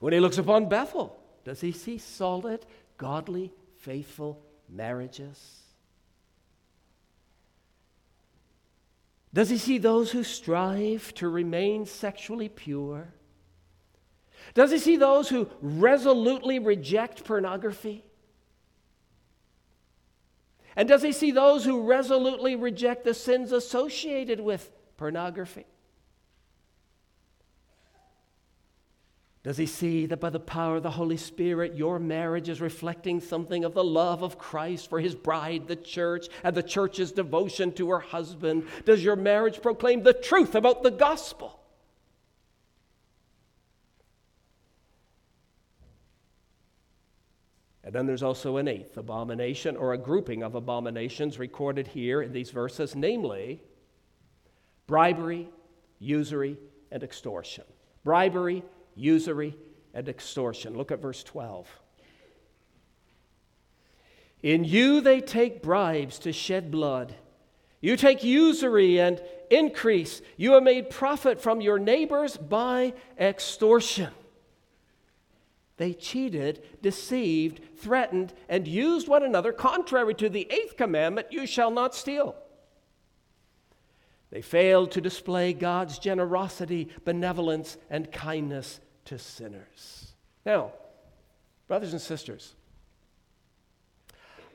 When 0.00 0.12
he 0.12 0.20
looks 0.20 0.38
upon 0.38 0.68
Bethel, 0.68 1.18
does 1.44 1.60
he 1.60 1.72
see 1.72 1.98
solid, 1.98 2.66
godly, 2.96 3.52
faithful 3.78 4.42
marriages? 4.68 5.60
Does 9.32 9.50
he 9.50 9.58
see 9.58 9.78
those 9.78 10.10
who 10.10 10.24
strive 10.24 11.14
to 11.14 11.28
remain 11.28 11.86
sexually 11.86 12.48
pure? 12.48 13.12
Does 14.54 14.70
he 14.70 14.78
see 14.78 14.96
those 14.96 15.28
who 15.28 15.48
resolutely 15.60 16.58
reject 16.58 17.24
pornography? 17.24 18.04
And 20.78 20.88
does 20.88 21.02
he 21.02 21.10
see 21.10 21.32
those 21.32 21.64
who 21.64 21.82
resolutely 21.82 22.54
reject 22.54 23.02
the 23.04 23.12
sins 23.12 23.50
associated 23.50 24.38
with 24.38 24.70
pornography? 24.96 25.66
Does 29.42 29.56
he 29.56 29.66
see 29.66 30.06
that 30.06 30.20
by 30.20 30.30
the 30.30 30.38
power 30.38 30.76
of 30.76 30.84
the 30.84 30.90
Holy 30.92 31.16
Spirit, 31.16 31.74
your 31.74 31.98
marriage 31.98 32.48
is 32.48 32.60
reflecting 32.60 33.20
something 33.20 33.64
of 33.64 33.74
the 33.74 33.82
love 33.82 34.22
of 34.22 34.38
Christ 34.38 34.88
for 34.88 35.00
his 35.00 35.16
bride, 35.16 35.66
the 35.66 35.74
church, 35.74 36.28
and 36.44 36.56
the 36.56 36.62
church's 36.62 37.10
devotion 37.10 37.72
to 37.72 37.90
her 37.90 37.98
husband? 37.98 38.68
Does 38.84 39.02
your 39.02 39.16
marriage 39.16 39.60
proclaim 39.60 40.04
the 40.04 40.12
truth 40.12 40.54
about 40.54 40.84
the 40.84 40.92
gospel? 40.92 41.57
And 47.88 47.94
then 47.94 48.04
there's 48.04 48.22
also 48.22 48.58
an 48.58 48.68
eighth 48.68 48.98
abomination 48.98 49.74
or 49.74 49.94
a 49.94 49.96
grouping 49.96 50.42
of 50.42 50.54
abominations 50.54 51.38
recorded 51.38 51.86
here 51.86 52.20
in 52.20 52.34
these 52.34 52.50
verses, 52.50 52.94
namely 52.94 53.62
bribery, 54.86 55.48
usury, 55.98 56.58
and 56.92 57.02
extortion. 57.02 57.64
Bribery, 58.04 58.62
usury, 58.94 59.56
and 59.94 60.06
extortion. 60.06 60.76
Look 60.76 60.92
at 60.92 61.00
verse 61.00 61.22
12. 61.22 61.66
In 64.42 64.64
you 64.64 65.00
they 65.00 65.22
take 65.22 65.62
bribes 65.62 66.18
to 66.18 66.32
shed 66.34 66.70
blood. 66.70 67.14
You 67.80 67.96
take 67.96 68.22
usury 68.22 69.00
and 69.00 69.18
increase. 69.50 70.20
You 70.36 70.52
have 70.52 70.62
made 70.62 70.90
profit 70.90 71.40
from 71.40 71.62
your 71.62 71.78
neighbors 71.78 72.36
by 72.36 72.92
extortion. 73.18 74.10
They 75.78 75.94
cheated, 75.94 76.62
deceived, 76.82 77.60
threatened, 77.78 78.34
and 78.48 78.68
used 78.68 79.08
one 79.08 79.22
another 79.22 79.52
contrary 79.52 80.14
to 80.16 80.28
the 80.28 80.46
eighth 80.50 80.76
commandment 80.76 81.28
you 81.30 81.46
shall 81.46 81.70
not 81.70 81.94
steal. 81.94 82.34
They 84.30 84.42
failed 84.42 84.90
to 84.90 85.00
display 85.00 85.52
God's 85.54 85.98
generosity, 85.98 86.88
benevolence, 87.04 87.78
and 87.88 88.12
kindness 88.12 88.80
to 89.06 89.18
sinners. 89.18 90.12
Now, 90.44 90.72
brothers 91.68 91.92
and 91.92 92.02
sisters, 92.02 92.54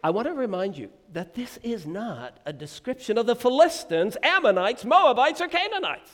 I 0.04 0.10
want 0.10 0.28
to 0.28 0.34
remind 0.34 0.78
you 0.78 0.90
that 1.14 1.34
this 1.34 1.58
is 1.64 1.88
not 1.88 2.38
a 2.46 2.52
description 2.52 3.18
of 3.18 3.26
the 3.26 3.36
Philistines, 3.36 4.18
Ammonites, 4.22 4.84
Moabites, 4.84 5.40
or 5.40 5.48
Canaanites. 5.48 6.12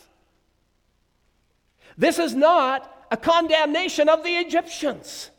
This 1.99 2.17
is 2.17 2.33
not 2.33 2.89
a 3.12 3.17
condemnation 3.17 4.07
of 4.07 4.23
the 4.23 4.29
Egyptians. 4.29 5.31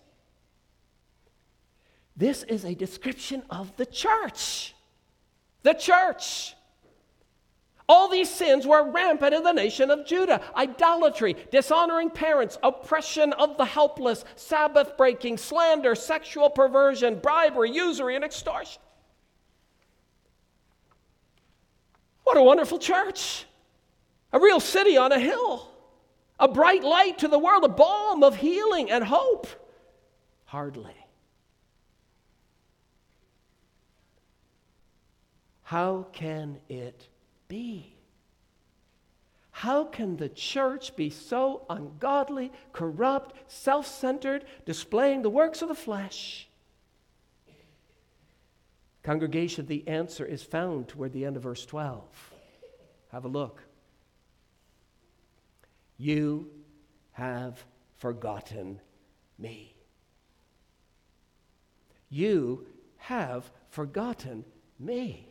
This 2.14 2.42
is 2.42 2.66
a 2.66 2.75
description 2.75 3.42
of 3.49 3.75
the 3.79 3.87
church. 3.87 4.75
The 5.62 5.73
church. 5.73 6.55
All 7.88 8.11
these 8.11 8.29
sins 8.29 8.66
were 8.66 8.92
rampant 8.92 9.33
in 9.33 9.42
the 9.42 9.55
nation 9.55 9.90
of 9.90 10.07
Judah 10.07 10.42
idolatry, 10.55 11.35
dishonoring 11.51 12.11
parents, 12.11 12.59
oppression 12.62 13.33
of 13.33 13.57
the 13.57 13.64
helpless, 13.64 14.27
Sabbath 14.37 14.99
breaking, 14.99 15.38
slander, 15.38 15.94
sexual 15.94 16.51
perversion, 16.51 17.20
bribery, 17.20 17.70
usury, 17.70 18.16
and 18.16 18.25
extortion. 18.25 18.83
What 22.25 22.37
a 22.37 22.42
wonderful 22.42 22.79
church! 22.79 23.46
A 24.35 24.38
real 24.38 24.61
city 24.61 24.99
on 24.99 25.11
a 25.11 25.18
hill, 25.18 25.70
a 26.40 26.48
bright 26.48 26.83
light 26.83 27.18
to 27.18 27.29
the 27.29 27.38
world, 27.38 27.64
a 27.64 27.68
balm 27.68 28.24
of 28.24 28.37
healing 28.37 28.90
and 28.90 29.05
hope. 29.05 29.46
Hardly. 30.46 30.96
How 35.62 36.09
can 36.12 36.59
it 36.68 37.07
be? 37.46 37.94
How 39.53 39.85
can 39.85 40.16
the 40.16 40.29
church 40.29 40.96
be 40.96 41.11
so 41.11 41.66
ungodly, 41.68 42.50
corrupt, 42.72 43.37
self 43.46 43.87
centered, 43.87 44.46
displaying 44.64 45.22
the 45.22 45.31
works 45.31 45.62
of 45.62 45.68
the 45.68 45.74
flesh? 45.74 46.48
Congregation, 49.03 49.66
the 49.66 49.87
answer 49.87 50.24
is 50.24 50.42
found 50.42 50.88
toward 50.88 51.12
the 51.12 51.24
end 51.24 51.37
of 51.37 51.42
verse 51.42 51.64
12. 51.64 52.03
Have 53.12 53.24
a 53.24 53.29
look. 53.29 53.62
You 56.01 56.49
have 57.13 57.63
forgotten 57.99 58.81
me. 59.39 59.75
You 62.09 62.67
have 62.97 63.51
forgotten 63.69 64.47
me. 64.79 65.27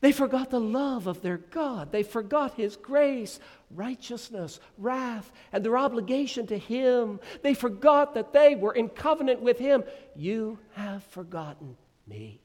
They 0.00 0.10
forgot 0.10 0.48
the 0.48 0.58
love 0.58 1.06
of 1.06 1.20
their 1.20 1.36
God. 1.36 1.92
They 1.92 2.02
forgot 2.02 2.54
His 2.54 2.76
grace, 2.76 3.40
righteousness, 3.70 4.58
wrath, 4.78 5.30
and 5.52 5.62
their 5.62 5.76
obligation 5.76 6.46
to 6.46 6.56
Him. 6.56 7.20
They 7.42 7.52
forgot 7.52 8.14
that 8.14 8.32
they 8.32 8.54
were 8.54 8.72
in 8.72 8.88
covenant 8.88 9.42
with 9.42 9.58
Him. 9.58 9.84
You 10.16 10.58
have 10.72 11.04
forgotten 11.04 11.76
me. 12.06 12.40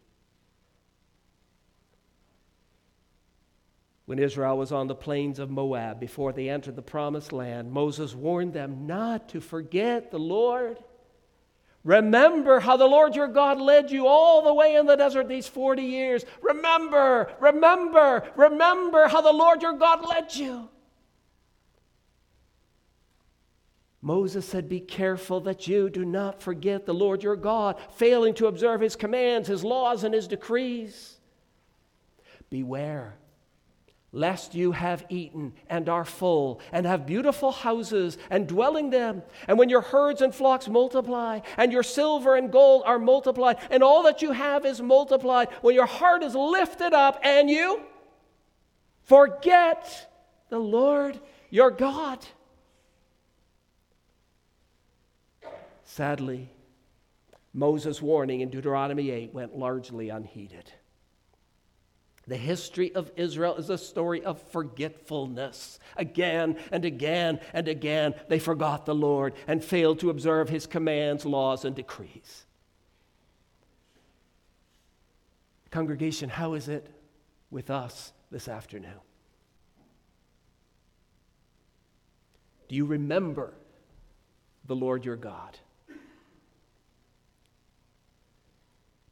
When 4.10 4.18
Israel 4.18 4.58
was 4.58 4.72
on 4.72 4.88
the 4.88 4.96
plains 4.96 5.38
of 5.38 5.52
Moab 5.52 6.00
before 6.00 6.34
they 6.34 6.50
entered 6.50 6.76
the 6.76 6.82
promised 6.82 7.32
land, 7.32 7.72
Moses 7.72 8.16
warned 8.16 8.54
them 8.54 8.88
not 8.88 9.30
to 9.30 9.40
forget 9.40 10.10
the 10.10 10.18
Lord. 10.18 10.80
Remember 11.84 12.60
how 12.60 12.76
the 12.76 12.88
Lord 12.88 13.16
your 13.16 13.28
God 13.28 13.62
led 13.62 13.92
you 13.92 14.08
all 14.08 14.42
the 14.42 14.52
way 14.52 14.74
in 14.74 14.88
the 14.88 14.96
desert 14.96 15.28
these 15.28 15.48
40 15.48 15.84
years. 15.84 16.26
Remember, 16.42 17.32
remember, 17.40 18.28
remember 18.36 19.08
how 19.08 19.22
the 19.22 19.32
Lord 19.32 19.62
your 19.62 19.74
God 19.74 20.04
led 20.04 20.34
you. 20.34 20.70
Moses 24.02 24.44
said, 24.44 24.68
Be 24.68 24.80
careful 24.80 25.40
that 25.42 25.68
you 25.68 25.88
do 25.88 26.04
not 26.04 26.42
forget 26.42 26.88
the 26.88 26.96
Lord 26.96 27.22
your 27.22 27.36
God, 27.36 27.80
failing 27.92 28.34
to 28.34 28.48
observe 28.48 28.82
his 28.82 28.96
commands, 28.96 29.48
his 29.48 29.64
laws, 29.64 30.04
and 30.04 30.16
his 30.16 30.28
decrees. 30.28 31.20
Beware 32.50 33.20
lest 34.12 34.56
you 34.56 34.72
have 34.72 35.06
eaten 35.10 35.54
and 35.70 35.88
are 35.88 36.06
full, 36.06 36.60
and 36.72 36.86
have 36.86 37.06
beautiful 37.06 37.52
houses 37.52 38.18
and 38.30 38.48
dwelling 38.48 38.90
them. 38.90 39.22
And 39.48 39.58
when 39.60 39.70
your 39.70 39.82
herds 39.82 40.22
and 40.22 40.34
flocks 40.34 40.68
multiply, 40.68 41.42
and 41.58 41.72
your 41.72 41.84
silver 41.84 42.36
and 42.36 42.52
gold 42.52 42.84
are 42.86 43.00
multiplied, 43.00 43.58
and 43.70 43.84
all 43.84 44.04
that 44.04 44.22
you 44.22 44.32
have 44.32 44.66
is 44.66 44.82
multiplied, 44.82 45.50
when 45.62 45.76
your 45.76 45.86
heart 45.86 46.24
is 46.24 46.36
lifted 46.36 46.94
up, 46.94 47.20
and 47.24 47.50
you 47.50 47.84
forget 49.04 50.12
the 50.50 50.60
Lord 50.60 51.20
your 51.50 51.72
God. 51.72 52.26
Sadly, 55.84 56.50
Moses' 57.54 58.02
warning 58.02 58.42
in 58.42 58.50
Deuteronomy 58.50 59.10
8 59.10 59.34
went 59.34 59.58
largely 59.58 60.10
unheeded. 60.10 60.72
The 62.30 62.38
history 62.38 62.94
of 62.94 63.12
Israel 63.16 63.56
is 63.56 63.72
a 63.72 63.78
story 63.78 64.24
of 64.24 64.40
forgetfulness. 64.52 65.80
Again 65.98 66.58
and 66.72 66.86
again 66.86 67.40
and 67.54 67.68
again, 67.68 68.14
they 68.28 68.38
forgot 68.38 68.86
the 68.86 68.94
Lord 68.94 69.34
and 69.48 69.64
failed 69.66 70.00
to 70.02 70.12
observe 70.12 70.48
his 70.48 70.68
commands, 70.68 71.26
laws, 71.26 71.66
and 71.66 71.76
decrees. 71.76 72.46
Congregation, 75.72 76.30
how 76.30 76.54
is 76.54 76.68
it 76.68 76.88
with 77.50 77.72
us 77.72 78.14
this 78.30 78.48
afternoon? 78.48 79.02
Do 82.68 82.76
you 82.76 82.86
remember 82.86 83.56
the 84.66 84.76
Lord 84.76 85.04
your 85.04 85.16
God? 85.16 85.58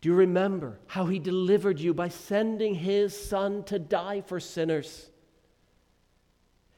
You 0.08 0.14
remember 0.14 0.80
how 0.88 1.08
he 1.08 1.20
delivered 1.20 1.82
you 1.82 1.94
by 1.94 2.08
sending 2.08 2.74
his 2.74 3.14
son 3.14 3.66
to 3.66 3.78
die 3.78 4.22
for 4.22 4.40
sinners? 4.40 5.12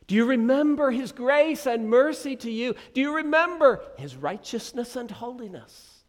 Do 0.07 0.15
you 0.15 0.25
remember 0.25 0.89
his 0.89 1.11
grace 1.11 1.67
and 1.67 1.91
mercy 1.91 2.35
to 2.37 2.49
you? 2.49 2.73
Do 2.95 3.01
you 3.01 3.17
remember 3.17 3.83
his 3.99 4.15
righteousness 4.15 4.95
and 4.95 5.11
holiness? 5.11 5.99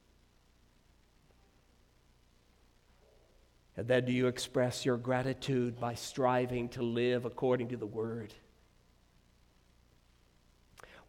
And 3.77 3.87
then 3.87 4.07
do 4.07 4.13
you 4.13 4.27
express 4.27 4.87
your 4.87 4.97
gratitude 4.97 5.79
by 5.79 5.97
striving 5.97 6.71
to 6.71 6.83
live 6.83 7.27
according 7.27 7.69
to 7.69 7.77
the 7.77 7.85
word? 7.85 8.33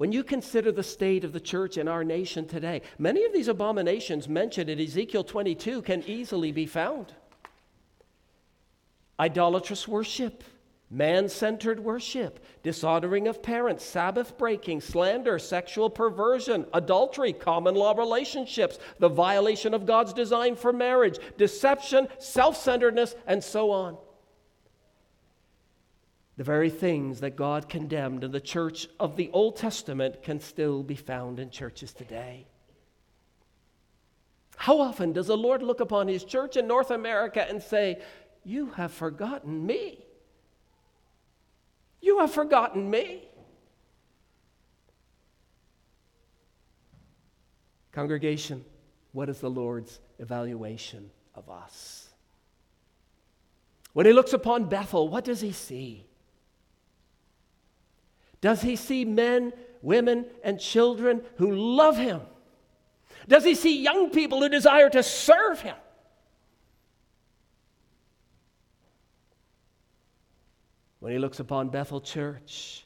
When 0.01 0.11
you 0.11 0.23
consider 0.23 0.71
the 0.71 0.81
state 0.81 1.23
of 1.23 1.31
the 1.31 1.39
church 1.39 1.77
in 1.77 1.87
our 1.87 2.03
nation 2.03 2.47
today, 2.47 2.81
many 2.97 3.23
of 3.23 3.33
these 3.33 3.47
abominations 3.47 4.27
mentioned 4.27 4.67
in 4.67 4.79
Ezekiel 4.79 5.23
22 5.23 5.83
can 5.83 6.01
easily 6.07 6.51
be 6.51 6.65
found. 6.65 7.13
Idolatrous 9.19 9.87
worship, 9.87 10.43
man 10.89 11.29
centered 11.29 11.79
worship, 11.79 12.43
dishonoring 12.63 13.27
of 13.27 13.43
parents, 13.43 13.85
Sabbath 13.85 14.39
breaking, 14.39 14.81
slander, 14.81 15.37
sexual 15.37 15.87
perversion, 15.87 16.65
adultery, 16.73 17.31
common 17.31 17.75
law 17.75 17.93
relationships, 17.93 18.79
the 18.97 19.07
violation 19.07 19.75
of 19.75 19.85
God's 19.85 20.13
design 20.13 20.55
for 20.55 20.73
marriage, 20.73 21.19
deception, 21.37 22.07
self 22.17 22.57
centeredness, 22.57 23.13
and 23.27 23.43
so 23.43 23.69
on 23.69 23.99
the 26.41 26.45
very 26.45 26.71
things 26.71 27.19
that 27.19 27.35
God 27.35 27.69
condemned 27.69 28.23
in 28.23 28.31
the 28.31 28.41
church 28.41 28.87
of 28.99 29.15
the 29.15 29.29
Old 29.31 29.57
Testament 29.57 30.23
can 30.23 30.39
still 30.39 30.81
be 30.81 30.95
found 30.95 31.37
in 31.37 31.51
churches 31.51 31.93
today. 31.93 32.47
How 34.57 34.79
often 34.81 35.13
does 35.13 35.27
the 35.27 35.37
Lord 35.37 35.61
look 35.61 35.81
upon 35.81 36.07
his 36.07 36.23
church 36.23 36.57
in 36.57 36.67
North 36.67 36.89
America 36.89 37.47
and 37.47 37.61
say, 37.61 38.01
You 38.43 38.71
have 38.71 38.91
forgotten 38.91 39.67
me? 39.67 40.03
You 42.01 42.17
have 42.17 42.31
forgotten 42.31 42.89
me. 42.89 43.29
Congregation, 47.91 48.65
what 49.11 49.29
is 49.29 49.41
the 49.41 49.49
Lord's 49.51 49.99
evaluation 50.17 51.11
of 51.35 51.51
us? 51.51 52.09
When 53.93 54.07
he 54.07 54.11
looks 54.11 54.33
upon 54.33 54.69
Bethel, 54.69 55.07
what 55.07 55.23
does 55.23 55.41
he 55.41 55.51
see? 55.51 56.07
Does 58.41 58.61
he 58.61 58.75
see 58.75 59.05
men, 59.05 59.53
women, 59.81 60.25
and 60.43 60.59
children 60.59 61.21
who 61.37 61.51
love 61.55 61.97
him? 61.97 62.21
Does 63.27 63.43
he 63.43 63.55
see 63.55 63.81
young 63.81 64.09
people 64.09 64.41
who 64.41 64.49
desire 64.49 64.89
to 64.89 65.03
serve 65.03 65.61
him? 65.61 65.75
When 70.99 71.11
he 71.11 71.19
looks 71.19 71.39
upon 71.39 71.69
Bethel 71.69 72.01
Church, 72.01 72.85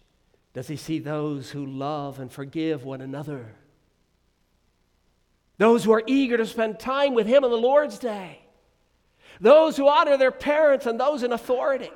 does 0.54 0.68
he 0.68 0.78
see 0.78 1.00
those 1.00 1.50
who 1.50 1.66
love 1.66 2.20
and 2.20 2.32
forgive 2.32 2.84
one 2.84 3.02
another? 3.02 3.56
Those 5.58 5.84
who 5.84 5.92
are 5.92 6.04
eager 6.06 6.38
to 6.38 6.46
spend 6.46 6.80
time 6.80 7.14
with 7.14 7.28
him 7.28 7.44
on 7.44 7.52
the 7.52 7.58
Lord's 7.58 8.00
day? 8.00 8.40
Those 9.40 9.76
who 9.76 9.88
honor 9.88 10.18
their 10.18 10.32
parents 10.32 10.86
and 10.86 11.00
those 11.00 11.24
in 11.24 11.32
authority? 11.32 11.92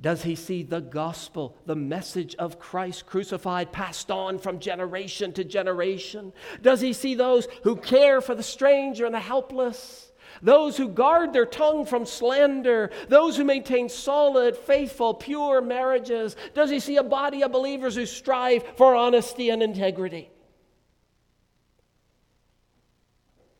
Does 0.00 0.22
he 0.22 0.34
see 0.34 0.62
the 0.62 0.80
gospel, 0.80 1.56
the 1.66 1.76
message 1.76 2.34
of 2.36 2.58
Christ 2.58 3.06
crucified, 3.06 3.70
passed 3.70 4.10
on 4.10 4.38
from 4.38 4.58
generation 4.58 5.32
to 5.34 5.44
generation? 5.44 6.32
Does 6.62 6.80
he 6.80 6.94
see 6.94 7.14
those 7.14 7.46
who 7.64 7.76
care 7.76 8.20
for 8.20 8.34
the 8.34 8.42
stranger 8.42 9.04
and 9.04 9.14
the 9.14 9.20
helpless? 9.20 10.10
those 10.42 10.76
who 10.76 10.88
guard 10.88 11.32
their 11.32 11.46
tongue 11.46 11.84
from 11.84 12.06
slander, 12.06 12.90
those 13.08 13.36
who 13.36 13.44
maintain 13.44 13.88
solid, 13.88 14.56
faithful, 14.56 15.14
pure 15.14 15.60
marriages? 15.60 16.36
Does 16.54 16.70
he 16.70 16.80
see 16.80 16.96
a 16.96 17.02
body 17.02 17.42
of 17.42 17.52
believers 17.52 17.96
who 17.96 18.06
strive 18.06 18.64
for 18.76 18.94
honesty 18.94 19.50
and 19.50 19.62
integrity? 19.62 20.30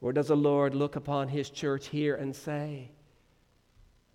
Or 0.01 0.13
does 0.13 0.29
the 0.29 0.37
Lord 0.37 0.75
look 0.75 0.97
upon 0.97 1.29
his 1.29 1.51
church 1.51 1.89
here 1.89 2.15
and 2.15 2.35
say, 2.35 2.91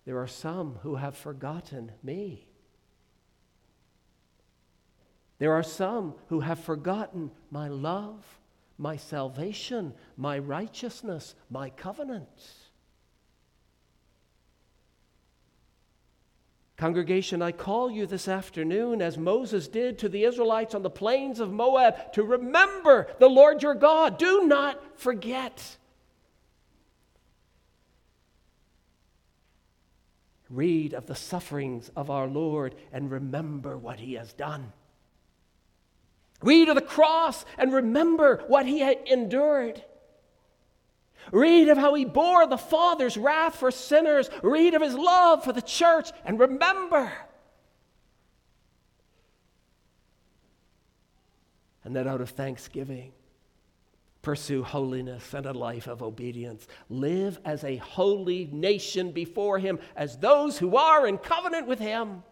There 0.06 0.18
are 0.18 0.26
some 0.26 0.78
who 0.82 0.94
have 0.94 1.16
forgotten 1.16 1.92
me? 2.02 2.46
There 5.38 5.52
are 5.52 5.62
some 5.62 6.14
who 6.28 6.40
have 6.40 6.60
forgotten 6.60 7.30
my 7.50 7.68
love 7.68 8.24
my 8.78 8.96
salvation, 8.96 9.94
my 10.16 10.38
righteousness, 10.38 11.34
my 11.50 11.70
covenant. 11.70 12.28
Congregation, 16.76 17.40
I 17.40 17.52
call 17.52 17.90
you 17.90 18.04
this 18.04 18.28
afternoon, 18.28 19.00
as 19.00 19.16
Moses 19.16 19.66
did 19.66 19.98
to 20.00 20.10
the 20.10 20.24
Israelites 20.24 20.74
on 20.74 20.82
the 20.82 20.90
plains 20.90 21.40
of 21.40 21.50
Moab, 21.50 22.12
to 22.12 22.22
remember 22.22 23.08
the 23.18 23.30
Lord 23.30 23.62
your 23.62 23.74
God. 23.74 24.18
Do 24.18 24.46
not 24.46 25.00
forget. 25.00 25.78
Read 30.48 30.94
of 30.94 31.06
the 31.06 31.14
sufferings 31.14 31.90
of 31.96 32.10
our 32.10 32.26
Lord 32.26 32.74
and 32.92 33.10
remember 33.10 33.76
what 33.76 33.98
he 33.98 34.14
has 34.14 34.32
done. 34.32 34.72
Read 36.42 36.68
of 36.68 36.74
the 36.74 36.82
cross 36.82 37.44
and 37.58 37.72
remember 37.72 38.44
what 38.46 38.66
he 38.66 38.80
had 38.80 38.98
endured. 39.06 39.82
Read 41.32 41.68
of 41.68 41.78
how 41.78 41.94
he 41.94 42.04
bore 42.04 42.46
the 42.46 42.58
Father's 42.58 43.16
wrath 43.16 43.56
for 43.56 43.70
sinners. 43.70 44.30
Read 44.42 44.74
of 44.74 44.82
his 44.82 44.94
love 44.94 45.42
for 45.42 45.52
the 45.52 45.62
church 45.62 46.10
and 46.24 46.38
remember. 46.38 47.12
And 51.82 51.94
then, 51.94 52.08
out 52.08 52.20
of 52.20 52.30
thanksgiving, 52.30 53.12
pursue 54.26 54.64
holiness 54.64 55.34
and 55.34 55.46
a 55.46 55.52
life 55.52 55.86
of 55.86 56.02
obedience. 56.02 56.66
Live 56.88 57.38
as 57.44 57.62
a 57.62 57.76
holy 57.76 58.46
nation 58.46 59.12
before 59.12 59.60
him, 59.60 59.78
as 59.94 60.18
those 60.18 60.58
who 60.58 60.76
are 60.76 61.06
in 61.06 61.16
covenant 61.16 61.68
with 61.68 61.78
him. 61.78 62.24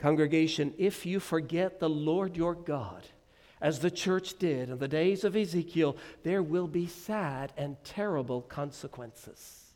Congregation, 0.00 0.74
if 0.76 1.06
you 1.06 1.20
forget 1.20 1.78
the 1.78 1.88
Lord 1.88 2.36
your 2.36 2.56
God, 2.56 3.06
as 3.60 3.78
the 3.78 3.88
church 3.88 4.36
did 4.40 4.68
in 4.68 4.78
the 4.78 4.88
days 4.88 5.22
of 5.22 5.36
Ezekiel, 5.36 5.96
there 6.24 6.42
will 6.42 6.66
be 6.66 6.88
sad 6.88 7.52
and 7.56 7.76
terrible 7.84 8.42
consequences. 8.42 9.72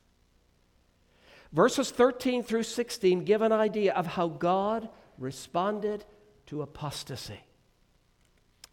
Verses 1.52 1.92
13 1.92 2.42
through 2.42 2.64
16 2.64 3.22
give 3.22 3.42
an 3.42 3.52
idea 3.52 3.94
of 3.94 4.08
how 4.08 4.26
God 4.26 4.88
responded 5.18 6.04
to 6.46 6.62
apostasy. 6.62 7.40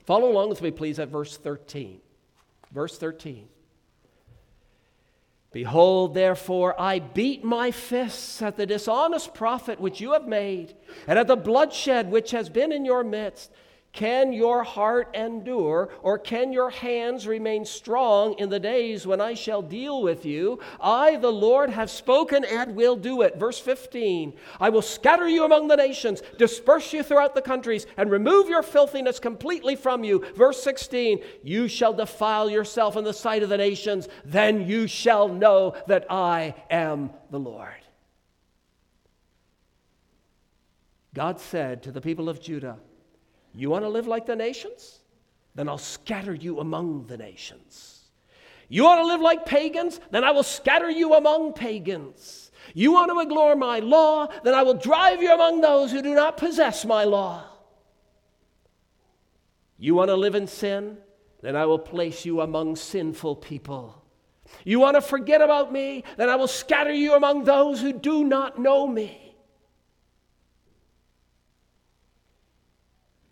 Follow 0.05 0.29
along 0.29 0.49
with 0.49 0.61
me, 0.61 0.71
please, 0.71 0.99
at 0.99 1.07
verse 1.07 1.37
13. 1.37 1.99
Verse 2.71 2.97
13. 2.97 3.47
Behold, 5.51 6.15
therefore, 6.15 6.79
I 6.81 6.97
beat 6.97 7.43
my 7.43 7.69
fists 7.69 8.41
at 8.41 8.57
the 8.57 8.65
dishonest 8.65 9.35
profit 9.35 9.79
which 9.79 10.01
you 10.01 10.13
have 10.13 10.27
made, 10.27 10.75
and 11.07 11.19
at 11.19 11.27
the 11.27 11.35
bloodshed 11.35 12.09
which 12.09 12.31
has 12.31 12.49
been 12.49 12.71
in 12.71 12.85
your 12.85 13.03
midst. 13.03 13.51
Can 13.93 14.33
your 14.33 14.63
heart 14.63 15.11
endure, 15.13 15.89
or 16.01 16.17
can 16.17 16.51
your 16.51 16.71
hands 16.71 17.27
remain 17.27 17.63
strong 17.63 18.33
in 18.39 18.49
the 18.49 18.59
days 18.59 19.05
when 19.05 19.21
I 19.21 19.35
shall 19.35 19.61
deal 19.61 20.01
with 20.01 20.25
you? 20.25 20.59
I, 20.81 21.17
the 21.17 21.31
Lord, 21.31 21.69
have 21.69 21.91
spoken 21.91 22.43
and 22.43 22.75
will 22.75 22.95
do 22.95 23.21
it. 23.21 23.37
Verse 23.37 23.59
15 23.59 24.33
I 24.59 24.69
will 24.69 24.81
scatter 24.81 25.27
you 25.27 25.45
among 25.45 25.67
the 25.67 25.75
nations, 25.75 26.23
disperse 26.39 26.91
you 26.91 27.03
throughout 27.03 27.35
the 27.35 27.41
countries, 27.43 27.85
and 27.95 28.09
remove 28.09 28.49
your 28.49 28.63
filthiness 28.63 29.19
completely 29.19 29.75
from 29.75 30.03
you. 30.03 30.25
Verse 30.35 30.63
16 30.63 31.19
You 31.43 31.67
shall 31.67 31.93
defile 31.93 32.49
yourself 32.49 32.97
in 32.97 33.03
the 33.03 33.13
sight 33.13 33.43
of 33.43 33.49
the 33.49 33.57
nations, 33.57 34.09
then 34.25 34.67
you 34.67 34.87
shall 34.87 35.27
know 35.27 35.75
that 35.85 36.07
I 36.09 36.55
am 36.71 37.11
the 37.29 37.39
Lord. 37.39 37.69
God 41.13 41.39
said 41.39 41.83
to 41.83 41.91
the 41.91 42.01
people 42.01 42.27
of 42.27 42.41
Judah, 42.41 42.79
you 43.53 43.69
want 43.69 43.85
to 43.85 43.89
live 43.89 44.07
like 44.07 44.25
the 44.25 44.35
nations? 44.35 44.99
Then 45.55 45.69
I'll 45.69 45.77
scatter 45.77 46.33
you 46.33 46.59
among 46.59 47.05
the 47.05 47.17
nations. 47.17 48.01
You 48.69 48.83
want 48.85 49.01
to 49.01 49.05
live 49.05 49.21
like 49.21 49.45
pagans? 49.45 49.99
Then 50.11 50.23
I 50.23 50.31
will 50.31 50.43
scatter 50.43 50.89
you 50.89 51.13
among 51.13 51.53
pagans. 51.53 52.51
You 52.73 52.93
want 52.93 53.11
to 53.11 53.19
ignore 53.19 53.55
my 53.55 53.79
law? 53.79 54.27
Then 54.43 54.55
I 54.55 54.63
will 54.63 54.73
drive 54.73 55.21
you 55.21 55.33
among 55.33 55.61
those 55.61 55.91
who 55.91 56.01
do 56.01 56.15
not 56.15 56.37
possess 56.37 56.85
my 56.85 57.03
law. 57.03 57.43
You 59.77 59.95
want 59.95 60.09
to 60.09 60.15
live 60.15 60.33
in 60.33 60.47
sin? 60.47 60.97
Then 61.41 61.55
I 61.55 61.65
will 61.65 61.79
place 61.79 62.25
you 62.25 62.41
among 62.41 62.77
sinful 62.77 63.35
people. 63.35 64.01
You 64.63 64.79
want 64.79 64.95
to 64.95 65.01
forget 65.01 65.41
about 65.41 65.71
me? 65.71 66.03
Then 66.17 66.29
I 66.29 66.35
will 66.35 66.47
scatter 66.47 66.93
you 66.93 67.15
among 67.15 67.43
those 67.43 67.81
who 67.81 67.93
do 67.93 68.23
not 68.23 68.57
know 68.57 68.87
me. 68.87 69.22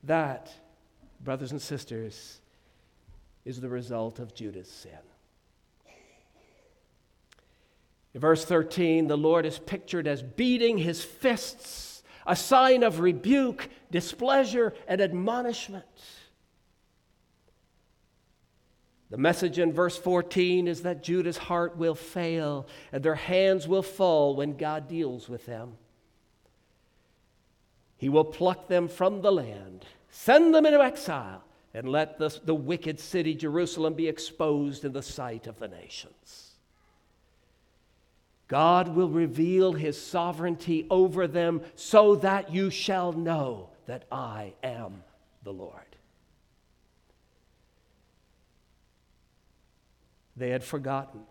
That, 0.03 0.51
brothers 1.23 1.51
and 1.51 1.61
sisters, 1.61 2.39
is 3.45 3.61
the 3.61 3.69
result 3.69 4.19
of 4.19 4.33
Judah's 4.33 4.69
sin. 4.69 4.91
In 8.13 8.19
verse 8.19 8.43
13, 8.43 9.07
the 9.07 9.17
Lord 9.17 9.45
is 9.45 9.59
pictured 9.59 10.07
as 10.07 10.21
beating 10.21 10.77
his 10.77 11.03
fists, 11.03 12.03
a 12.27 12.35
sign 12.35 12.83
of 12.83 12.99
rebuke, 12.99 13.69
displeasure, 13.89 14.73
and 14.87 14.99
admonishment. 14.99 15.85
The 19.09 19.17
message 19.17 19.59
in 19.59 19.73
verse 19.73 19.97
14 19.97 20.67
is 20.67 20.83
that 20.83 21.03
Judah's 21.03 21.37
heart 21.37 21.77
will 21.77 21.95
fail 21.95 22.67
and 22.93 23.03
their 23.03 23.15
hands 23.15 23.67
will 23.67 23.83
fall 23.83 24.35
when 24.35 24.55
God 24.55 24.87
deals 24.87 25.27
with 25.27 25.45
them. 25.45 25.73
He 28.01 28.09
will 28.09 28.25
pluck 28.25 28.67
them 28.67 28.87
from 28.87 29.21
the 29.21 29.31
land, 29.31 29.85
send 30.09 30.55
them 30.55 30.65
into 30.65 30.81
exile, 30.81 31.43
and 31.71 31.87
let 31.87 32.17
the, 32.17 32.35
the 32.43 32.55
wicked 32.55 32.99
city, 32.99 33.35
Jerusalem, 33.35 33.93
be 33.93 34.07
exposed 34.07 34.83
in 34.83 34.91
the 34.91 35.03
sight 35.03 35.45
of 35.45 35.59
the 35.59 35.67
nations. 35.67 36.55
God 38.47 38.95
will 38.95 39.07
reveal 39.07 39.73
his 39.73 40.03
sovereignty 40.03 40.87
over 40.89 41.27
them 41.27 41.61
so 41.75 42.15
that 42.15 42.51
you 42.51 42.71
shall 42.71 43.13
know 43.13 43.69
that 43.85 44.05
I 44.11 44.53
am 44.63 45.03
the 45.43 45.53
Lord. 45.53 45.95
They 50.35 50.49
had 50.49 50.63
forgotten. 50.63 51.21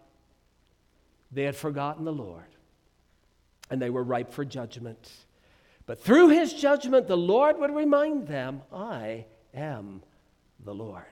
They 1.32 1.42
had 1.42 1.56
forgotten 1.56 2.04
the 2.04 2.12
Lord, 2.12 2.54
and 3.72 3.82
they 3.82 3.90
were 3.90 4.04
ripe 4.04 4.32
for 4.32 4.44
judgment. 4.44 5.10
But 5.90 5.98
through 6.00 6.28
his 6.28 6.52
judgment, 6.52 7.08
the 7.08 7.16
Lord 7.16 7.58
would 7.58 7.74
remind 7.74 8.28
them, 8.28 8.62
I 8.72 9.26
am 9.52 10.04
the 10.64 10.72
Lord. 10.72 11.02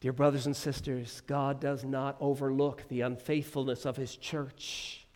Dear 0.00 0.12
brothers 0.12 0.46
and 0.46 0.56
sisters, 0.56 1.22
God 1.28 1.60
does 1.60 1.84
not 1.84 2.16
overlook 2.18 2.82
the 2.88 3.02
unfaithfulness 3.02 3.86
of 3.86 3.96
his 3.96 4.16
church. 4.16 5.06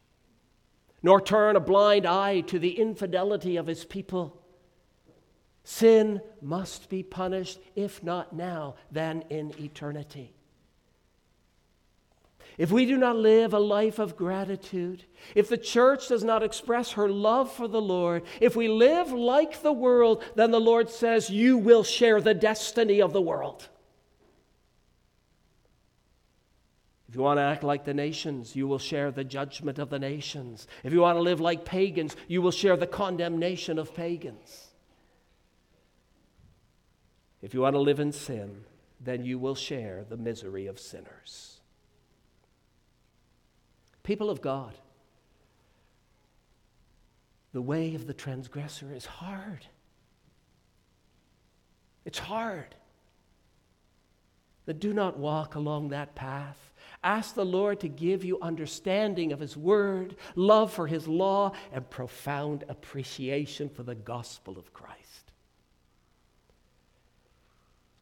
nor 1.03 1.21
turn 1.21 1.57
a 1.57 1.61
blind 1.61 2.07
eye 2.07 2.43
to 2.43 2.61
the 2.61 2.79
infidelity 2.79 3.57
of 3.57 3.67
his 3.67 3.85
people. 3.85 4.41
Sin 5.65 6.21
must 6.41 6.89
be 6.89 7.03
punished, 7.03 7.59
if 7.75 8.05
not 8.05 8.37
now, 8.37 8.77
then 8.93 9.25
in 9.31 9.53
eternity. 9.61 10.33
If 12.59 12.71
we 12.71 12.85
do 12.85 12.97
not 12.97 13.17
live 13.17 13.55
a 13.55 13.59
life 13.59 13.99
of 13.99 14.17
gratitude, 14.17 15.05
if 15.35 15.49
the 15.49 15.57
church 15.57 16.09
does 16.09 16.23
not 16.23 16.43
express 16.43 16.93
her 16.93 17.09
love 17.09 17.51
for 17.51 17.67
the 17.67 17.81
Lord, 17.81 18.25
if 18.41 18.55
we 18.55 18.69
live 18.69 19.11
like 19.11 19.63
the 19.63 19.73
world, 19.73 20.23
then 20.35 20.51
the 20.51 20.61
Lord 20.61 20.91
says, 20.91 21.31
You 21.31 21.57
will 21.57 21.83
share 21.83 22.21
the 22.21 22.35
destiny 22.35 23.01
of 23.01 23.13
the 23.13 23.23
world. 23.23 23.69
If 27.09 27.17
you 27.17 27.23
want 27.23 27.39
to 27.39 27.43
act 27.43 27.63
like 27.63 27.85
the 27.85 27.93
nations, 27.93 28.57
you 28.57 28.67
will 28.67 28.79
share 28.79 29.11
the 29.11 29.23
judgment 29.23 29.79
of 29.79 29.91
the 29.91 29.99
nations. 29.99 30.67
If 30.83 30.95
you 30.95 31.01
want 31.01 31.17
to 31.19 31.23
live 31.23 31.41
like 31.41 31.67
pagans, 31.67 32.17
you 32.27 32.41
will 32.41 32.51
share 32.51 32.75
the 32.75 32.87
condemnation 32.87 33.79
of 33.79 33.95
pagans. 33.95 34.69
If 37.43 37.53
you 37.53 37.61
want 37.61 37.75
to 37.75 37.81
live 37.81 38.01
in 38.01 38.13
sin, 38.13 38.65
then 38.99 39.27
you 39.27 39.39
will 39.39 39.55
share 39.55 40.07
the 40.09 40.17
misery 40.17 40.67
of 40.67 40.79
sinners. 40.79 41.52
People 44.03 44.31
of 44.31 44.41
God, 44.41 44.75
the 47.53 47.63
way 47.63 47.95
of 47.95 48.07
the 48.07 48.15
transgressor 48.15 48.93
is 48.93 49.07
hard. 49.07 49.67
It's 52.05 52.19
hard. 52.19 52.75
But 54.65 54.81
do 54.81 54.93
not 54.93 55.19
walk 55.19 55.55
along 55.55 55.89
that 55.89 56.15
path. 56.15 56.59
Ask 57.05 57.35
the 57.35 57.45
Lord 57.45 57.81
to 57.81 57.89
give 57.89 58.25
you 58.25 58.39
understanding 58.41 59.33
of 59.33 59.41
His 59.41 59.57
Word, 59.57 60.17
love 60.37 60.73
for 60.73 60.87
His 60.87 61.09
law, 61.09 61.53
and 61.73 61.89
profound 61.91 62.65
appreciation 62.69 63.69
for 63.69 63.83
the 63.83 63.95
gospel 63.95 64.59
of 64.59 64.73
Christ. 64.73 65.33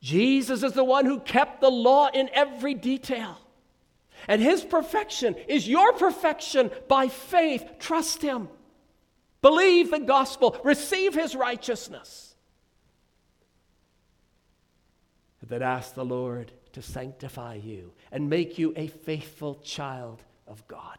Jesus 0.02 0.62
is 0.62 0.72
the 0.72 0.84
one 0.84 1.06
who 1.06 1.20
kept 1.20 1.60
the 1.60 1.70
law 1.70 2.08
in 2.12 2.30
every 2.32 2.74
detail. 2.74 3.38
And 4.30 4.40
his 4.40 4.62
perfection 4.62 5.34
is 5.48 5.66
your 5.66 5.92
perfection 5.92 6.70
by 6.86 7.08
faith. 7.08 7.64
Trust 7.80 8.22
him. 8.22 8.48
Believe 9.42 9.90
the 9.90 9.98
gospel. 9.98 10.56
Receive 10.62 11.14
his 11.14 11.34
righteousness. 11.34 12.36
And 15.40 15.50
then 15.50 15.62
ask 15.62 15.96
the 15.96 16.04
Lord 16.04 16.52
to 16.74 16.80
sanctify 16.80 17.54
you 17.54 17.90
and 18.12 18.30
make 18.30 18.56
you 18.56 18.72
a 18.76 18.86
faithful 18.86 19.56
child 19.64 20.22
of 20.46 20.64
God. 20.68 20.98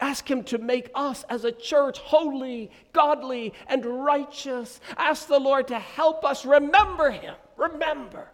Ask 0.00 0.30
Him 0.30 0.44
to 0.44 0.58
make 0.58 0.90
us 0.94 1.24
as 1.28 1.44
a 1.44 1.52
church 1.52 1.98
holy, 1.98 2.70
godly, 2.92 3.52
and 3.66 3.84
righteous. 3.84 4.80
Ask 4.96 5.26
the 5.26 5.40
Lord 5.40 5.68
to 5.68 5.78
help 5.78 6.24
us 6.24 6.46
remember 6.46 7.10
Him. 7.10 7.34
Remember. 7.56 8.30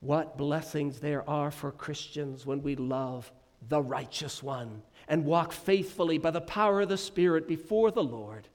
What 0.00 0.36
blessings 0.36 1.00
there 1.00 1.28
are 1.28 1.50
for 1.50 1.72
Christians 1.72 2.46
when 2.46 2.62
we 2.62 2.76
love 2.76 3.30
the 3.68 3.82
righteous 3.82 4.42
one 4.42 4.82
and 5.08 5.24
walk 5.24 5.52
faithfully 5.52 6.18
by 6.18 6.30
the 6.30 6.40
power 6.40 6.82
of 6.82 6.88
the 6.88 6.96
Spirit 6.96 7.48
before 7.48 7.90
the 7.90 8.04
Lord. 8.04 8.46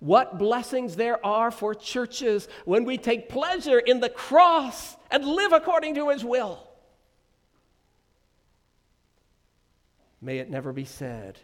What 0.00 0.36
blessings 0.38 0.96
there 0.96 1.24
are 1.24 1.52
for 1.52 1.74
churches 1.74 2.48
when 2.64 2.84
we 2.84 2.98
take 2.98 3.28
pleasure 3.28 3.78
in 3.78 4.00
the 4.00 4.08
cross 4.08 4.96
and 5.10 5.24
live 5.24 5.52
according 5.52 5.94
to 5.94 6.08
His 6.08 6.24
will. 6.24 6.68
May 10.20 10.38
it 10.38 10.50
never 10.50 10.72
be 10.72 10.84
said 10.84 11.38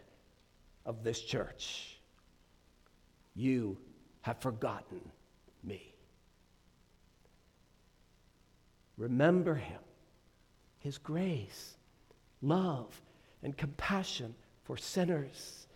of 0.85 1.05
this 1.05 1.21
church, 1.21 1.99
You 3.37 3.79
have 4.23 4.41
forgotten 4.41 5.01
me. 5.63 5.95
Remember 8.99 9.55
him, 9.55 9.81
his 10.81 10.99
grace, 10.99 11.77
love, 12.43 13.01
and 13.43 13.57
compassion 13.57 14.35
for 14.65 14.77
sinners, 14.77 15.69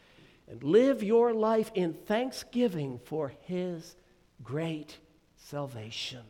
and 0.50 0.62
live 0.64 1.02
your 1.02 1.32
life 1.32 1.70
in 1.74 1.94
thanksgiving 1.94 3.00
for 3.04 3.32
his 3.42 3.94
great 4.42 4.98
salvation. 5.36 6.24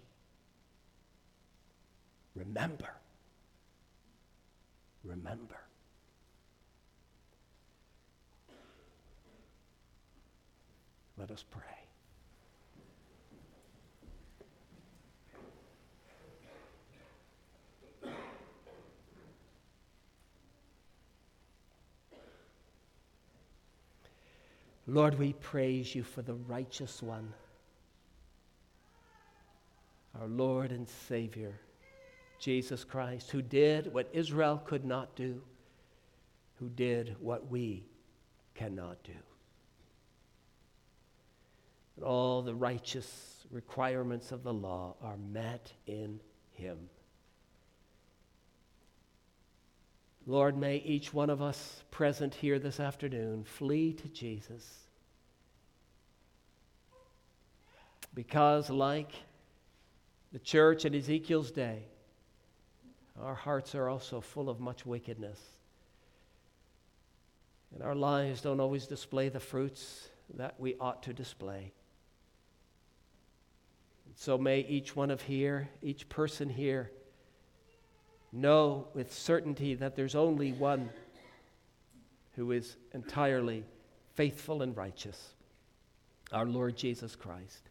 Remember. 2.36 2.90
Remember. 5.02 5.56
Let 11.16 11.30
us 11.30 11.44
pray. 11.50 11.81
Lord, 24.86 25.18
we 25.18 25.32
praise 25.34 25.94
you 25.94 26.02
for 26.02 26.22
the 26.22 26.34
righteous 26.34 27.02
one, 27.02 27.32
our 30.20 30.26
Lord 30.26 30.72
and 30.72 30.88
Savior, 30.88 31.58
Jesus 32.40 32.82
Christ, 32.82 33.30
who 33.30 33.42
did 33.42 33.92
what 33.94 34.08
Israel 34.12 34.60
could 34.64 34.84
not 34.84 35.14
do, 35.14 35.40
who 36.58 36.68
did 36.68 37.14
what 37.20 37.48
we 37.48 37.84
cannot 38.54 39.02
do. 39.04 39.12
And 41.96 42.04
all 42.04 42.42
the 42.42 42.54
righteous 42.54 43.46
requirements 43.52 44.32
of 44.32 44.42
the 44.42 44.52
law 44.52 44.96
are 45.00 45.16
met 45.16 45.72
in 45.86 46.18
him. 46.52 46.78
Lord, 50.26 50.56
may 50.56 50.76
each 50.76 51.12
one 51.12 51.30
of 51.30 51.42
us 51.42 51.82
present 51.90 52.34
here 52.34 52.58
this 52.58 52.78
afternoon 52.78 53.44
flee 53.44 53.92
to 53.94 54.08
Jesus. 54.08 54.78
Because, 58.14 58.70
like 58.70 59.10
the 60.32 60.38
church 60.38 60.84
in 60.84 60.94
Ezekiel's 60.94 61.50
day, 61.50 61.82
our 63.20 63.34
hearts 63.34 63.74
are 63.74 63.88
also 63.88 64.20
full 64.20 64.48
of 64.48 64.60
much 64.60 64.86
wickedness. 64.86 65.40
And 67.74 67.82
our 67.82 67.94
lives 67.94 68.42
don't 68.42 68.60
always 68.60 68.86
display 68.86 69.28
the 69.28 69.40
fruits 69.40 70.08
that 70.34 70.54
we 70.58 70.76
ought 70.78 71.02
to 71.04 71.12
display. 71.12 71.72
And 74.06 74.16
So 74.16 74.38
may 74.38 74.60
each 74.60 74.94
one 74.94 75.10
of 75.10 75.22
here, 75.22 75.68
each 75.82 76.08
person 76.08 76.48
here, 76.48 76.90
know 78.32 78.88
with 78.94 79.12
certainty 79.12 79.74
that 79.74 79.94
there's 79.94 80.14
only 80.14 80.52
one 80.52 80.90
who 82.34 82.52
is 82.52 82.76
entirely 82.92 83.64
faithful 84.14 84.62
and 84.62 84.76
righteous 84.76 85.34
our 86.32 86.46
Lord 86.46 86.76
Jesus 86.76 87.14
Christ. 87.14 87.68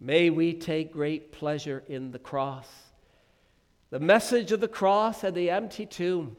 May 0.00 0.30
we 0.30 0.52
take 0.52 0.92
great 0.92 1.32
pleasure 1.32 1.84
in 1.88 2.10
the 2.10 2.18
cross, 2.18 2.68
the 3.90 4.00
message 4.00 4.50
of 4.52 4.60
the 4.60 4.68
cross 4.68 5.22
and 5.22 5.36
the 5.36 5.50
empty 5.50 5.86
tomb. 5.86 6.36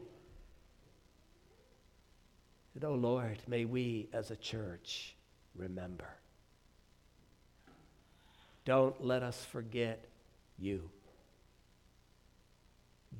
And, 2.74 2.84
oh 2.84 2.94
Lord, 2.94 3.38
may 3.48 3.64
we 3.64 4.08
as 4.12 4.30
a 4.30 4.36
church 4.36 5.16
remember. 5.56 6.08
Don't 8.66 9.02
let 9.02 9.22
us 9.22 9.42
forget 9.44 10.04
you. 10.58 10.90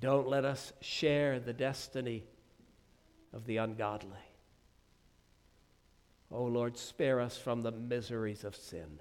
Don't 0.00 0.28
let 0.28 0.44
us 0.44 0.72
share 0.80 1.40
the 1.40 1.52
destiny 1.52 2.24
of 3.32 3.46
the 3.46 3.56
ungodly. 3.58 4.10
Oh 6.30 6.44
Lord, 6.44 6.76
spare 6.76 7.20
us 7.20 7.36
from 7.36 7.62
the 7.62 7.72
miseries 7.72 8.44
of 8.44 8.56
sin. 8.56 8.98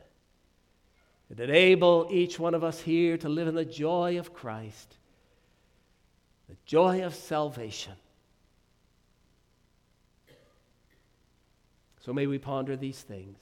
And 1.29 1.39
enable 1.39 2.07
each 2.11 2.39
one 2.39 2.53
of 2.53 2.63
us 2.63 2.79
here 2.79 3.17
to 3.17 3.29
live 3.29 3.47
in 3.47 3.55
the 3.55 3.65
joy 3.65 4.19
of 4.19 4.33
Christ, 4.33 4.95
the 6.47 6.55
joy 6.65 7.03
of 7.03 7.15
salvation. 7.15 7.95
So 12.05 12.13
may 12.13 12.27
we 12.27 12.37
ponder 12.37 12.77
these 12.77 13.01
things. 13.01 13.39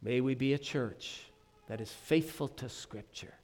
May 0.00 0.22
we 0.22 0.34
be 0.34 0.54
a 0.54 0.58
church 0.58 1.20
that 1.68 1.80
is 1.80 1.92
faithful 1.92 2.48
to 2.48 2.68
Scripture 2.68 3.34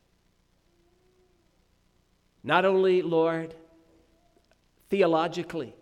not 2.42 2.64
only, 2.64 3.02
Lord, 3.02 3.54
theologically, 4.88 5.74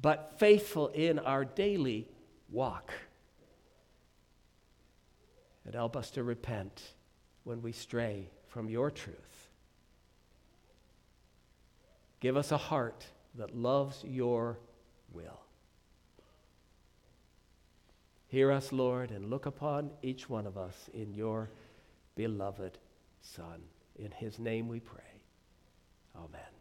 but 0.00 0.34
faithful 0.38 0.88
in 0.88 1.18
our 1.18 1.44
daily 1.44 2.08
walk. 2.50 2.92
And 5.64 5.74
help 5.74 5.96
us 5.96 6.10
to 6.12 6.24
repent 6.24 6.82
when 7.44 7.62
we 7.62 7.72
stray 7.72 8.30
from 8.48 8.68
your 8.68 8.90
truth. 8.90 9.48
Give 12.20 12.36
us 12.36 12.52
a 12.52 12.56
heart 12.56 13.06
that 13.36 13.54
loves 13.54 14.02
your 14.04 14.58
will. 15.12 15.40
Hear 18.28 18.50
us, 18.50 18.72
Lord, 18.72 19.10
and 19.10 19.28
look 19.28 19.46
upon 19.46 19.90
each 20.02 20.28
one 20.28 20.46
of 20.46 20.56
us 20.56 20.88
in 20.94 21.12
your 21.14 21.50
beloved 22.14 22.78
Son. 23.20 23.60
In 23.96 24.10
his 24.10 24.38
name 24.38 24.68
we 24.68 24.80
pray. 24.80 25.11
Amen. 26.14 26.51